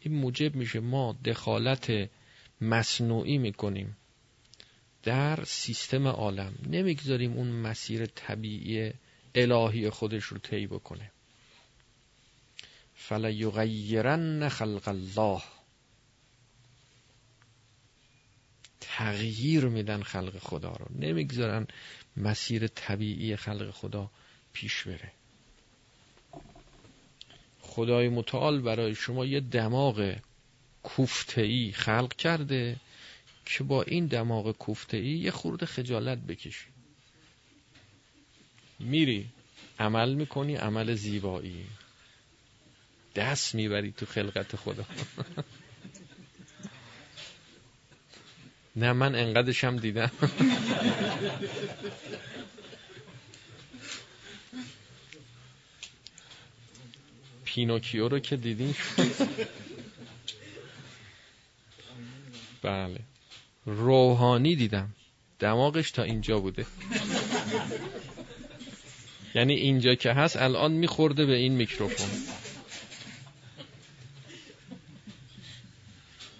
[0.00, 2.10] این موجب میشه ما دخالت
[2.60, 3.96] مصنوعی می‌کنیم
[5.02, 6.54] در سیستم عالم.
[6.66, 8.92] نمی‌گذاریم اون مسیر طبیعی
[9.34, 11.10] الهی خودش رو طی بکنه.
[12.94, 15.42] فلیغیرن خلق الله.
[18.80, 20.86] تغییر میدن خلق خدا رو.
[20.98, 21.66] نمی‌گذارن
[22.16, 24.10] مسیر طبیعی خلق خدا
[24.52, 25.12] پیش بره.
[27.60, 30.16] خدای متعال برای شما یه دماغ
[30.82, 32.76] کوفته خلق کرده
[33.44, 36.66] که با این دماغ کوفته یه خورده خجالت بکشی
[38.80, 39.26] میری
[39.78, 41.66] عمل می‌کنی عمل زیبایی.
[43.14, 44.84] دست می‌بری تو خلقت خدا.
[48.76, 50.10] نه من انقدرشم دیدم.
[57.44, 58.74] پینوکیو رو که دیدین؟
[62.62, 63.00] بله.
[63.66, 64.94] روحانی دیدم.
[65.38, 66.66] دماغش تا اینجا بوده.
[69.34, 72.08] یعنی اینجا که هست الان میخورده به این میکروفون.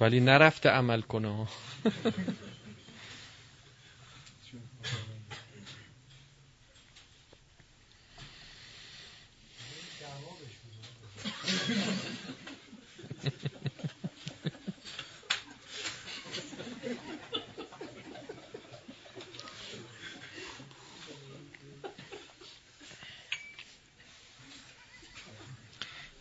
[0.00, 1.46] ولی نرفته عمل کنه.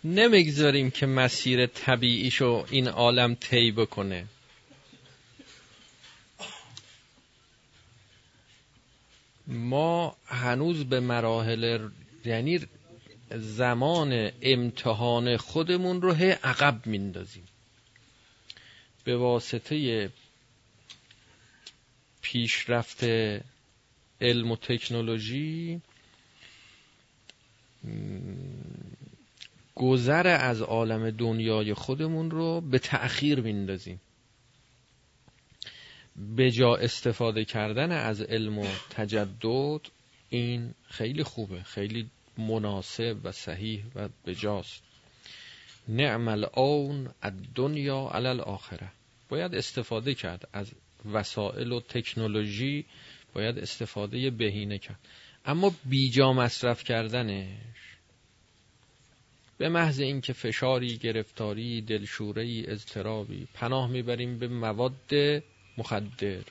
[0.04, 4.26] نمی‌گذاریم که مسیر طبیعیشو این عالم طی بکنه.
[9.48, 11.90] ما هنوز به مراحل
[12.26, 12.60] یعنی
[13.32, 17.44] زمان امتحان خودمون رو هی عقب میندازیم.
[19.04, 20.10] به واسطه
[22.22, 23.04] پیشرفت
[24.22, 25.82] علم و تکنولوژی
[29.80, 34.02] گذر از عالم دنیای خودمون رو به تأخیر میندازیم.
[36.16, 39.82] به جا استفاده کردن از علم و تجدد
[40.30, 44.84] این خیلی خوبه خیلی مناسب و صحیح و بجاست
[45.88, 48.92] نعم الاون الدنیا علی الاخره.
[49.30, 50.72] باید استفاده کرد از
[51.06, 52.86] وسایل و تکنولوژی
[53.34, 55.00] باید استفاده بهینه کرد.
[55.46, 57.89] اما بیجا مصرف کردنش
[59.60, 65.14] به محض اینکه فشاری گرفتاری دلشوری اضطرابی پناه می‌بریم به مواد
[65.78, 66.42] مخدر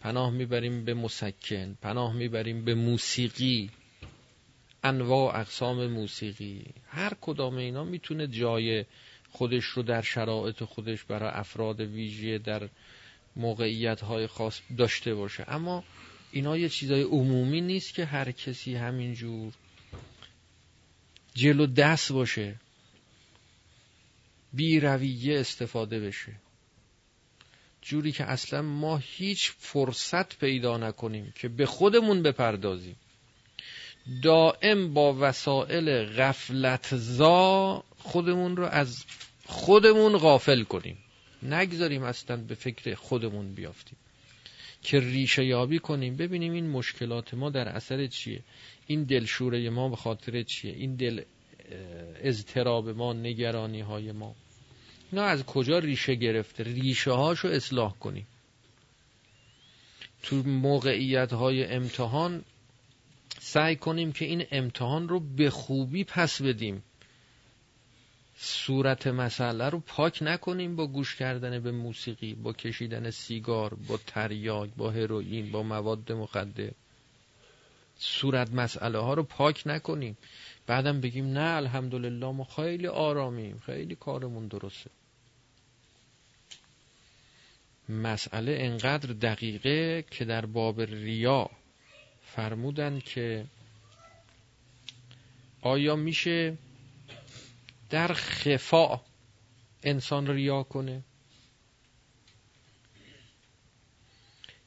[0.00, 3.70] پناه می‌بریم به مسکن پناه می‌بریم به موسیقی
[4.84, 6.64] انواع اقسام موسیقی.
[6.88, 8.84] هر کدام اینا می‌تونه جای
[9.30, 12.68] خودش رو در شرایط خودش برای افراد ویژه در
[13.36, 15.44] موقعیت های خاص داشته باشه.
[15.48, 15.84] اما
[16.32, 19.52] اینا یه چیزای عمومی نیست که هر کسی همینجور
[21.34, 22.54] جلو دست باشه.
[24.52, 26.32] بی رویه استفاده بشه.
[27.82, 32.96] جوری که اصلا ما هیچ فرصت پیدا نکنیم که به خودمون بپردازیم.
[34.22, 39.04] دائم با وسایل غفلت زا خودمون رو از
[39.46, 40.98] خودمون غافل کنیم.
[41.42, 43.98] نگذاریم اصلا به فکر خودمون بیافتیم.
[44.82, 46.16] که ریشه یابی کنیم.
[46.16, 48.42] ببینیم این مشکلات ما در اثر چیه.
[48.86, 51.22] این دلشوره ما به خاطر چیه؟ این دل
[52.22, 54.34] اضطراب ما نگرانی های ما.
[55.12, 58.26] اینا از کجا ریشه گرفته؟ ریشه هاشو اصلاح کنیم.
[60.22, 62.44] تو موقعیت های امتحان
[63.38, 66.82] سعی کنیم که این امتحان رو به خوبی پس بدیم.
[68.44, 74.70] صورت مسئله رو پاک نکنیم با گوش کردن به موسیقی با کشیدن سیگار با تریاک
[74.76, 76.70] با هروئین با مواد مخدر.
[77.98, 80.16] صورت مسئله ها رو پاک نکنیم.
[80.66, 84.90] بعدم بگیم نه الحمدلله ما خیلی آرامیم خیلی کارمون درسته.
[87.88, 91.50] مسئله انقدر دقیقه که در باب ریا
[92.22, 93.44] فرمودن که
[95.60, 96.56] آیا میشه
[97.92, 99.00] در خفا
[99.82, 101.02] انسان ریا کنه.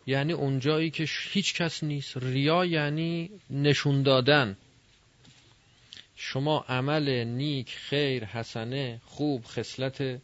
[0.08, 2.18] یعنی اونجایی که هیچ کس نیست.
[2.18, 4.58] ریا یعنی نشون دادن.
[6.16, 10.22] شما عمل نیک خیر حسنه خوب خصلت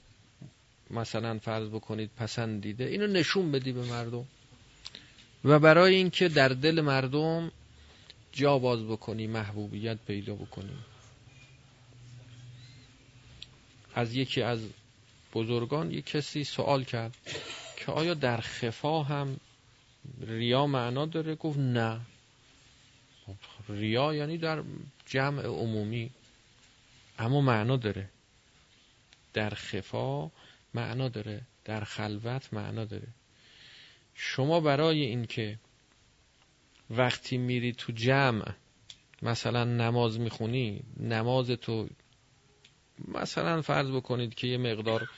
[0.90, 4.26] مثلا فرض بکنید پسندیده اینو نشون بدی به مردم.
[5.46, 7.52] و برای اینکه در دل مردم
[8.32, 10.91] جا باز بکنی محبوبیت پیدا بکنی.
[13.96, 14.60] از یکی از
[15.34, 17.18] بزرگان یک کسی سوال کرد
[17.78, 19.40] که آیا در خفا هم
[20.22, 22.02] ریا معنا داره؟ گفت نه.
[23.70, 24.64] ریا یعنی در
[25.06, 26.10] جمع عمومی.
[27.20, 28.10] اما معنا داره.
[29.34, 30.32] در خفا
[30.74, 31.42] معنا داره.
[31.66, 33.08] در خلوت معنا داره.
[34.16, 35.60] شما برای اینکه
[36.90, 38.54] وقتی میری تو جمع
[39.22, 41.90] مثلا نماز می‌خونی نماز تو
[43.08, 45.10] مثلا فرض بکنید که یه مقدار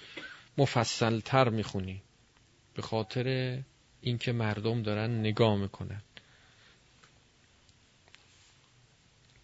[0.58, 2.02] مفصل تر می‌خونی.
[2.76, 3.58] به خاطر
[4.02, 6.02] اینکه مردم دارن نگاه می‌کنن.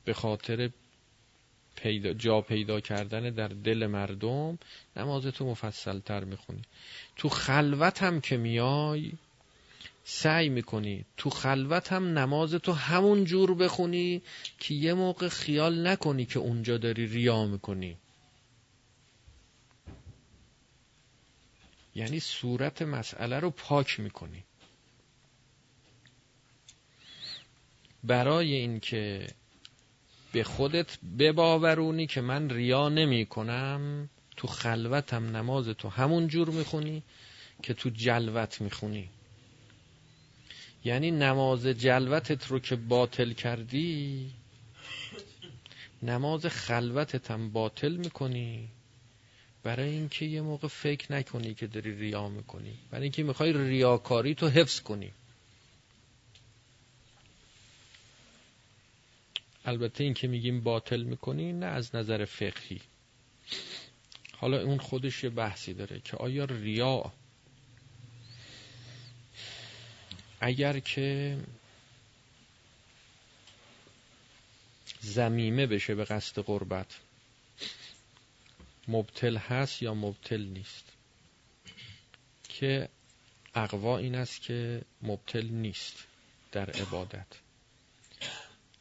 [0.06, 0.70] به خاطر
[1.76, 4.60] پیدا جا پیدا کردن در دل مردم
[4.96, 6.62] نماز تو مفصل تر می‌خونی.
[7.16, 9.12] تو خلوت هم که میای
[10.04, 14.22] سعی می‌کنی تو خلوت هم نماز تو همون جور بخونی
[14.60, 17.98] که یه موقع خیال نکنی که اونجا داری ریا می‌کنی.
[22.00, 24.43] یعنی صورت مسئله رو پاک می‌کنی.
[28.04, 29.28] برای اینکه
[30.32, 37.04] به خودت بباورونی که من ریا نمی کنم تو خلوتم نماز تو همون جور می‌خونی
[37.64, 39.10] که تو جلوت می‌خونی.
[40.86, 44.32] یعنی نماز جلوتت رو که باطل کردی
[46.04, 48.70] نماز خلوتت هم باطل می‌کنی.
[49.64, 52.78] برای اینکه یه موقع فکر نکنی که داری ریا می‌کنی.
[52.91, 55.12] برای اینکه می‌خوای ریاکاری تو حفظ کنی.
[59.66, 62.82] البته این که میگیم باطل می‌کنی نه از نظر فقهی.
[64.38, 67.14] حالا اون خودش یه بحثی داره که آیا ریا
[70.41, 71.38] اگر که
[74.99, 76.99] زمیمه بشه به قصد قربت
[78.90, 80.86] مبتل هست یا مبتل نیست.
[82.50, 82.90] که
[83.56, 86.08] اقوا این است که مبتل نیست
[86.52, 87.28] در عبادت.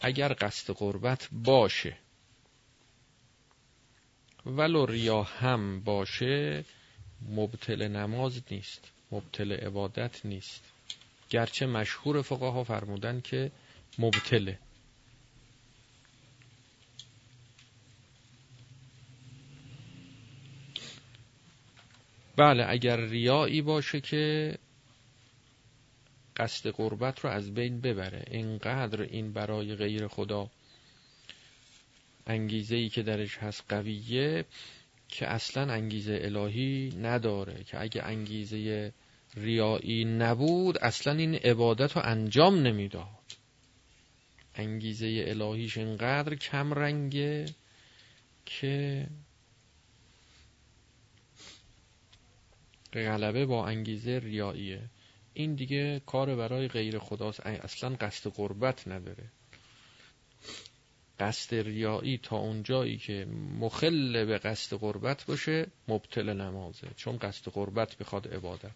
[0.01, 1.97] اگر قصد قربت باشه
[4.47, 6.65] ولو ریا هم باشه
[7.29, 10.63] مبتل نماز نیست مبتل عبادت نیست.
[11.31, 13.51] گرچه مشهور فقها فرمودن که
[13.99, 14.59] مبتله.
[22.39, 24.55] بله اگر ریایی باشه که
[26.37, 30.51] قصد قربت رو از بین ببره اینقدر این برای غیر خدا
[32.27, 34.45] انگیزه ای که درش هست قویه
[35.09, 38.93] که اصلا انگیزه الهی نداره که اگه انگیزه
[39.37, 43.09] ریایی نبود اصلا این عبادت رو انجام نمی‌داد.
[44.55, 47.45] انگیزه الهیش اینقدر کم رنگه
[48.47, 49.07] که
[52.93, 54.81] غلبه با انگیزه ریاییه.
[55.35, 57.47] این دیگه کار برای غیر خداست.
[57.47, 59.25] اصلا قصد قربت نداره.
[61.21, 63.27] قصد ریایی تا اونجایی که
[63.61, 66.89] مخل به قصد قربت باشه مبتل نمازه.
[66.97, 68.71] چون قصد قربت بخواد عبادت.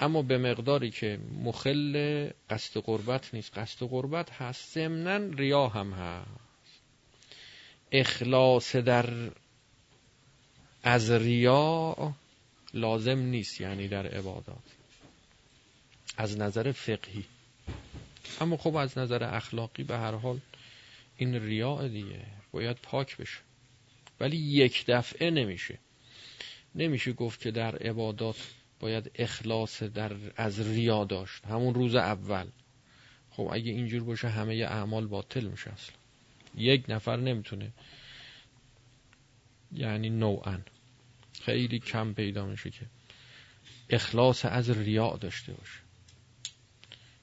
[0.00, 3.58] اما به مقداری که مخل قصد قربت نیست.
[3.58, 4.74] قصد قربت هست.
[4.74, 6.28] ضمنا ریا هم هست.
[7.92, 9.30] اخلاص در
[10.82, 12.14] از ریا
[12.74, 14.62] لازم نیست یعنی در عبادات.
[16.16, 17.24] از نظر فقهی.
[18.40, 20.40] اما خب از نظر اخلاقی به هر حال
[21.16, 23.38] این ریاء دیگه باید پاک بشه.
[24.20, 25.78] ولی یک دفعه نمیشه.
[26.74, 28.36] نمیشه گفت که در عبادات
[28.80, 31.44] باید اخلاص در از ریا داشت.
[31.44, 32.46] همون روز اول.
[33.30, 35.96] خب اگه اینجور باشه همه اعمال باطل میشه اصلا.
[36.54, 37.72] یک نفر نمی‌تونه
[39.72, 40.58] یعنی نوعا.
[41.40, 42.86] خیلی کم پیدا میشه که
[43.90, 45.80] اخلاص از ریا داشته باشه.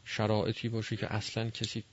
[0.05, 1.84] شرایطی باشه که اصلا کسی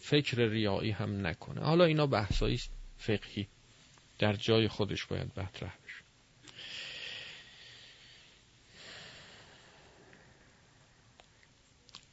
[0.00, 1.60] فکر ریایی هم نکنه.
[1.60, 2.60] حالا اینا بحثایی
[2.98, 3.48] فقهی.
[4.18, 6.04] در جای خودش باید مطرح بشه.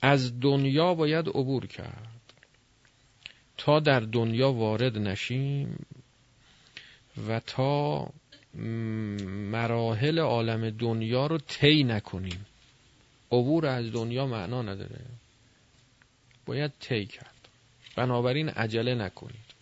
[0.01, 2.33] از دنیا باید عبور کرد.
[3.57, 5.85] تا در دنیا وارد نشیم
[7.27, 8.09] و تا
[8.53, 12.45] مراحل عالم دنیا رو طی نکنیم.
[13.31, 15.05] عبور از دنیا معنا نداره.
[16.45, 17.47] باید طی کرد.
[17.95, 19.53] بنابراین عجله نکنید.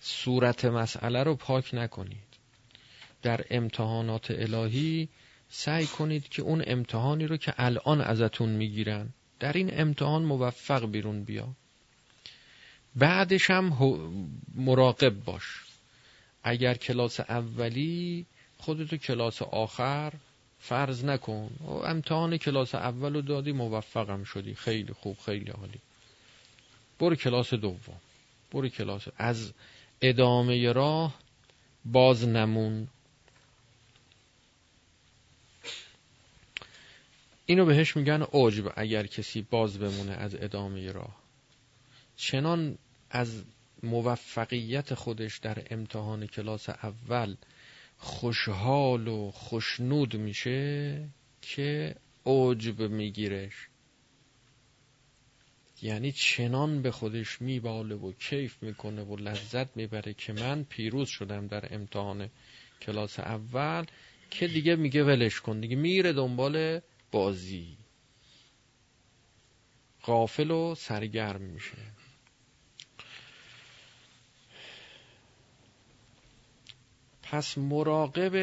[0.00, 2.26] صورت مسئله رو پاک نکنید.
[3.22, 5.08] در امتحانات الهی
[5.48, 9.08] سعی کنید که اون امتحانی رو که الان ازتون می‌گیرن
[9.40, 11.48] در این امتحان موفق بیرون بیا.
[12.96, 13.72] بعدش هم
[14.54, 15.65] مراقب باش.
[16.48, 18.26] اگر کلاس اولی
[18.58, 20.12] خودتو کلاس آخر
[20.60, 21.50] فرض نکن.
[21.84, 24.54] امتحان کلاس اول رو دادی موفقم شدی.
[24.54, 25.80] خیلی خوب خیلی عالی.
[26.98, 28.00] برو کلاس دوم.
[28.52, 29.08] برو کلاس.
[29.16, 29.52] از
[30.00, 31.14] ادامه راه
[31.84, 32.88] باز نمون.
[37.46, 41.16] اینو بهش میگن عجب اگر کسی باز بمونه از ادامه راه.
[42.16, 42.78] چنان
[43.10, 43.44] از
[43.86, 47.36] موفقیت خودش در امتحان کلاس اول
[47.98, 51.08] خوشحال و خوشنود میشه
[51.42, 53.68] که عجب میگیرش.
[55.82, 61.46] یعنی چنان به خودش میباله و کیف می‌کنه و لذت می‌بره که من پیروز شدم
[61.46, 62.30] در امتحان
[62.82, 63.84] کلاس اول
[64.30, 66.80] که دیگه میگه ولش کن دیگه میره دنبال
[67.10, 67.76] بازی.
[70.02, 71.95] غافل و سرگرم میشه.
[77.30, 78.34] پس مراقب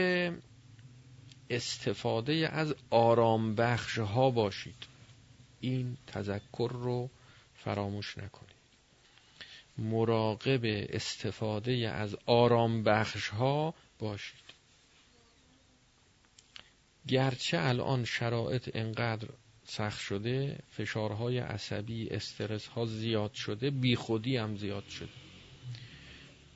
[1.49, 4.75] استفاده از آرام بخش ها باشید.
[5.59, 7.09] این تذکر رو
[7.55, 8.53] فراموش نکنید.
[9.77, 14.43] مراقب استفاده از آرام بخش ها باشید.
[17.07, 19.27] گرچه الان شرایط انقدر
[19.65, 25.09] سخت شده فشارهای عصبی استرس ها زیاد شده بیخودی هم زیاد شده.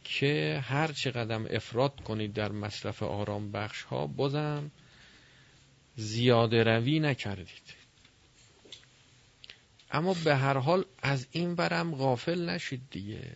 [0.10, 4.72] که هر چه قدم افراد کنید در مصرف آرام بخش ها بازم
[5.96, 7.76] زیاده روی نکردید.
[9.92, 13.36] اما به هر حال از این برم غافل نشید دیگه.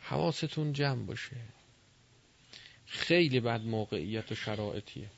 [0.00, 1.36] حواستون جمع باشه.
[2.86, 5.10] خیلی بد موقعیت و شرایطیه.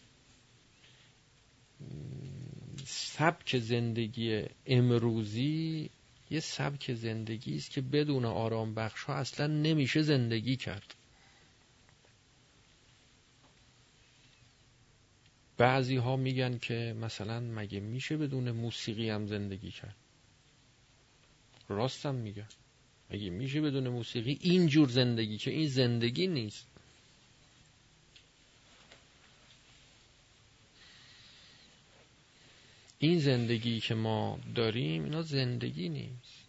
[2.86, 5.90] سبک زندگی امروزی
[6.30, 10.94] یه سبک زندگی است که بدون آرام بخش ها اصلا نمیشه زندگی کرد.
[15.56, 19.96] بعضی ها میگن که مثلا مگه میشه بدون موسیقی هم زندگی کرد؟
[21.68, 22.48] راستم میگن.
[23.10, 26.66] مگه میشه بدون موسیقی اینجور زندگی که این زندگی نیست؟
[32.98, 36.48] این زندگی که ما داریم اینا زندگی نیست.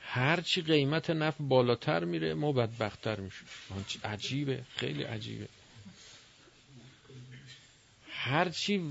[0.00, 3.44] هرچی قیمت نفت بالاتر میره ما بدبختتر میشه
[4.04, 5.48] عجیبه خیلی عجیبه.
[8.26, 8.82] هرچی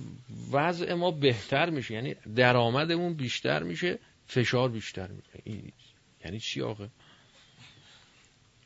[0.51, 5.61] وضع ما بهتر میشه یعنی درآمدمون بیشتر میشه فشار بیشتر میشه
[6.25, 6.87] یعنی چی آقا؟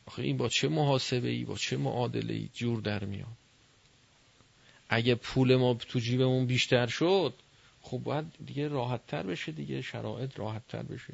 [0.05, 3.38] آخه این با چه محاسبه ای با چه معادله ای جور در میاد؟
[4.89, 7.33] اگه پول ما تو جیبمون بیشتر شد
[7.81, 11.13] خب باید دیگه راحت تر بشه دیگه شرایط راحت تر بشه.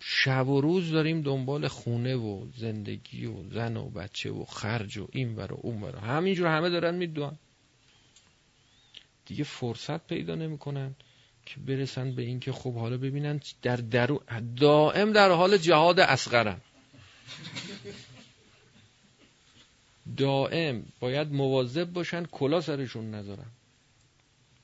[0.00, 5.08] شب و روز داریم دنبال خونه و زندگی و زن و بچه و خرج و
[5.12, 7.38] این و اون برا همینجور همه دارن می‌دونن
[9.26, 10.94] دیگه فرصت پیدا نمی‌کنن
[11.46, 14.22] که برسن به اینکه خب حالا ببینن در درو
[14.56, 16.60] دائم در حال جهاد اصغرن.
[20.16, 23.50] دائم باید مواظب باشن کلا سرشون نذارن.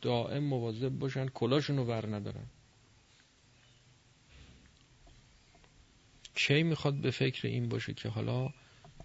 [0.03, 2.47] دائم مواظب باشن کلاشون رو ور ندارن.
[6.35, 8.49] کی می‌خواد به فکر این باشه که حالا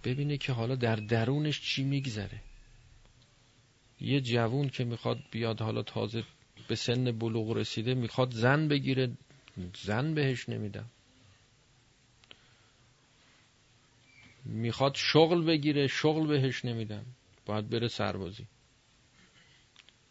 [0.04, 2.40] ببینه که حالا در درونش چی میگذره.
[4.02, 6.24] یه جوون که می‌خواد بیاد حالا تازه
[6.68, 9.12] به سن بلوغ رسیده می‌خواد زن بگیره
[9.84, 10.86] زن بهش نمیدم
[14.46, 17.06] می‌خواد شغل بگیره شغل بهش نمیدم
[17.46, 18.46] باید بره سربازی.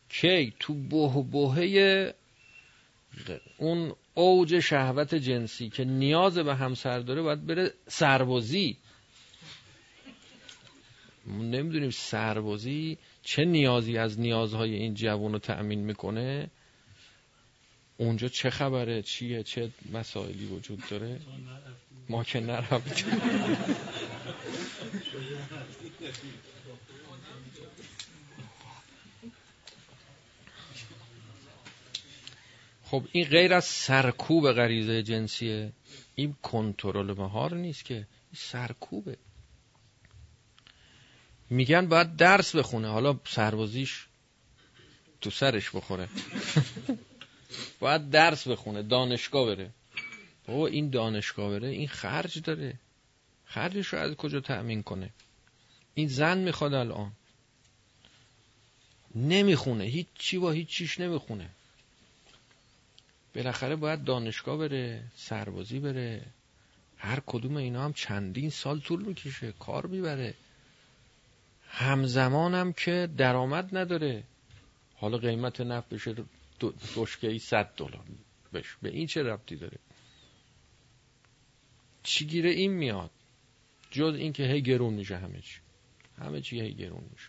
[0.08, 2.14] کی تو بوه بوهه
[3.58, 8.76] اون اوج شهوت جنسی که نیاز به همسر داره باید بره سربازی.
[11.26, 16.50] نمی‌دونیم سربازی چه نیازی از نیازهای این جوون رو تأمین می‌کنه.
[17.96, 21.20] اونجا چه خبره؟ چیه؟ چه مسائلی وجود داره؟
[22.08, 23.20] ما که نرفتیم.
[32.84, 35.72] خب این غیر از سرکوب غریزه جنسیه
[36.14, 38.06] این کنترل مهار نیست که
[38.36, 39.16] سرکوبه.
[41.50, 44.06] میگن باید درس بخونه حالا سربازیش
[45.20, 46.08] تو سرش بخوره.
[47.80, 49.70] باید درس بخونه دانشگاه بره.
[50.46, 52.74] بابا این دانشگاه بره این خرج داره.
[53.54, 55.10] خرجش رو از کجا تأمین کنه؟
[55.94, 57.12] این زن می‌خواد الان.
[59.14, 59.84] نمی‌خونه.
[59.84, 61.50] هیچ چی با هیچ چیش نمی‌خونه.
[63.34, 66.22] بالاخره باید دانشگاه بره سربازی بره.
[66.96, 69.52] هر کدوم اینا هم چندین سال طول می‌کشه.
[69.52, 70.34] کار می‌بره.
[71.68, 74.24] همزمانم که درآمد نداره.
[74.94, 76.14] حالا قیمت نفت بشه
[76.94, 78.04] دوشکه ای صد دلار.
[78.54, 79.78] بشه به این چه ربطی داره؟
[82.02, 83.10] چی گیره این میاد؟
[83.92, 85.60] جز این که هی گرون میشه همه چی.
[86.18, 87.28] همه چی هی گرون میشه.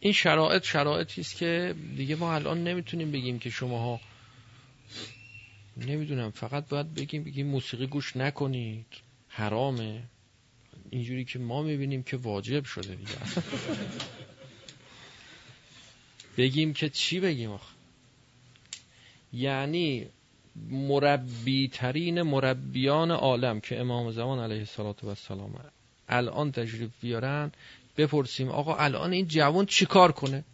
[0.00, 4.00] این شرایط شرایطی است که دیگه ما الان نمی‌تونیم بگیم که شماها
[5.76, 8.86] نمی‌دونم فقط باید بگیم بگیم موسیقی گوش نکنید.
[9.28, 10.02] حرامه.
[10.90, 13.12] اینجوری که ما می‌بینیم که واجب شده دیگه.
[16.36, 17.74] بگیم که چی بگیم آخه؟
[19.32, 20.06] یعنی
[20.68, 24.66] مربی ترین مربیان عالم که امام زمان علیه
[25.04, 25.54] السلام
[26.08, 27.52] الان تشریف بیارن
[27.96, 30.44] بپرسیم آقا الان این جوان چیکار کنه؟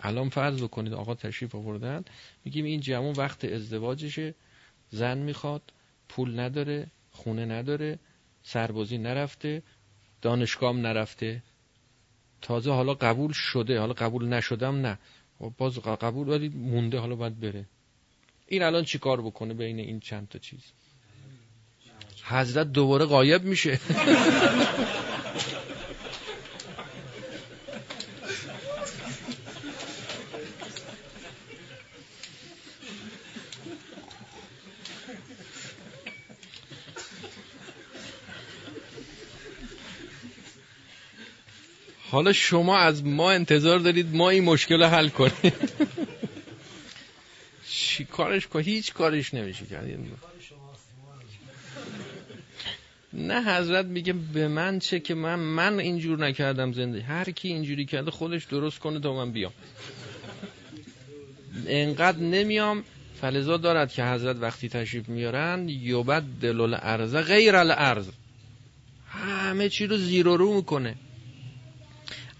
[0.00, 2.04] الان فرض بکنید آقا تشریف آوردن
[2.44, 4.34] میگیم این جوان وقت ازدواجشه
[4.90, 5.62] زن می‌خواد
[6.08, 7.98] پول نداره خونه نداره
[8.42, 9.62] سربازی نرفته
[10.22, 11.42] دانشگاه نرفته.
[12.42, 14.98] تازه حالا قبول شده حالا قبول نشدم نه.
[15.38, 17.64] خب باز قبول ولی مونده حالا باید بره.
[18.46, 20.60] این الان چیکار بکنه بین این چند تا چیز؟
[22.24, 23.80] حضرت دوباره قایب میشه.
[42.16, 45.52] حالا شما از ما انتظار دارید ما این مشکل رو حل کنیم.
[47.68, 49.88] چی کارش هیچ کارش نمیشه کرد.
[53.12, 57.02] نه حضرت میگه به من چه که من من اینجور نکردم زندگی.
[57.02, 59.52] هر کی اینجوری کرده خودش درست کنه تا من بیام.
[61.66, 62.84] انقدر نمیام.
[63.20, 68.08] فلزا دارد که حضرت وقتی تشریف میارن یوبد دلول ارزه غیر الارض
[69.08, 70.94] همه چی رو زیر و رو می‌کنه.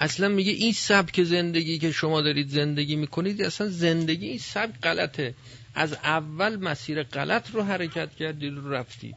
[0.00, 5.34] اصلا میگه این سبک زندگی که شما دارید زندگی می‌کنید اصلا زندگی این سبک غلطه.
[5.74, 9.16] از اول مسیر غلط رو حرکت کردید رو رفتید.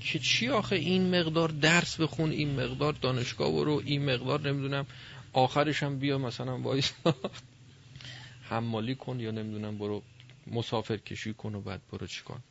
[0.00, 4.86] که چی آخه این مقدار درس بخون این مقدار دانشگاه برو این مقدار نمی‌دونم
[5.32, 6.92] آخرش هم بیا مثلا وایس
[8.50, 10.02] حمالی کن یا نمی‌دونم برو
[10.46, 12.42] مسافر کشی کن و بعد برو چی کن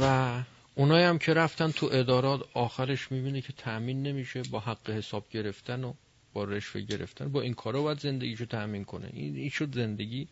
[0.00, 0.42] و
[0.74, 5.84] اونایی هم که رفتن تو ادارات آخرش می‌بینه که تأمین نمیشه با حق حساب گرفتن
[5.84, 5.92] و
[6.32, 7.28] با رشوه گرفتن.
[7.28, 9.10] با این کارا باید زندگیشو تأمین کنه.
[9.12, 10.28] این, این شد زندگی.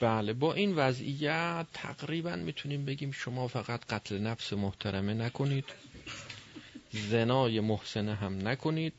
[0.00, 5.64] بله با این وضعیت تقریبا می‌تونیم بگیم شما فقط قتل نفس محترمه نکنید.
[6.92, 8.92] زنای محسنه هم نکنید.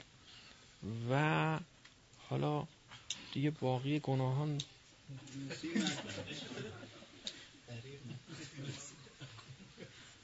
[1.09, 1.59] و
[2.29, 2.67] حالا
[3.33, 4.57] دیگه باقی گناهان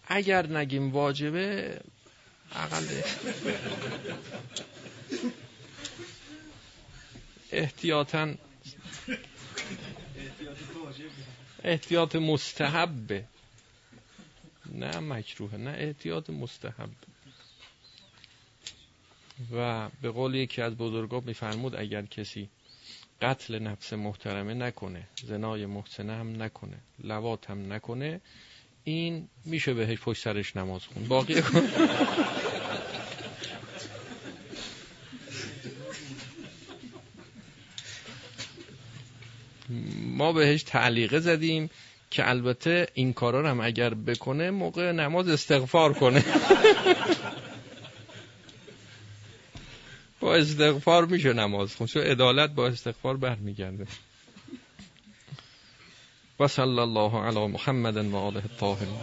[0.08, 1.80] اگر نگیم واجبه
[2.52, 3.02] اقل
[7.52, 8.34] احتیاطا
[11.64, 13.26] احتیاط مستحبه
[14.66, 16.90] نه مکروه نه احتیاط مستحب.
[19.52, 22.50] و به قول یکی از بزرگا میفرمود اگر کسی
[23.22, 25.08] قتل نفس محترمه نکنه.
[25.24, 26.78] زنای محسنه هم نکنه.
[27.04, 28.22] لوات هم نکنه.
[28.84, 31.04] این میشه بهش پشت سرش نماز خون.
[31.08, 31.42] باقی
[40.18, 41.70] ما بهش تعلیقه زدیم
[42.12, 46.24] که البته این کارا هم اگر بکنه موقع نماز استغفار کنه.
[50.20, 51.88] با استغفار میشه نماز خون.
[51.88, 53.88] چون عدالت با استغفار برمیگرده.
[56.40, 58.98] و صلی الله علی محمد و آله الطاهرین.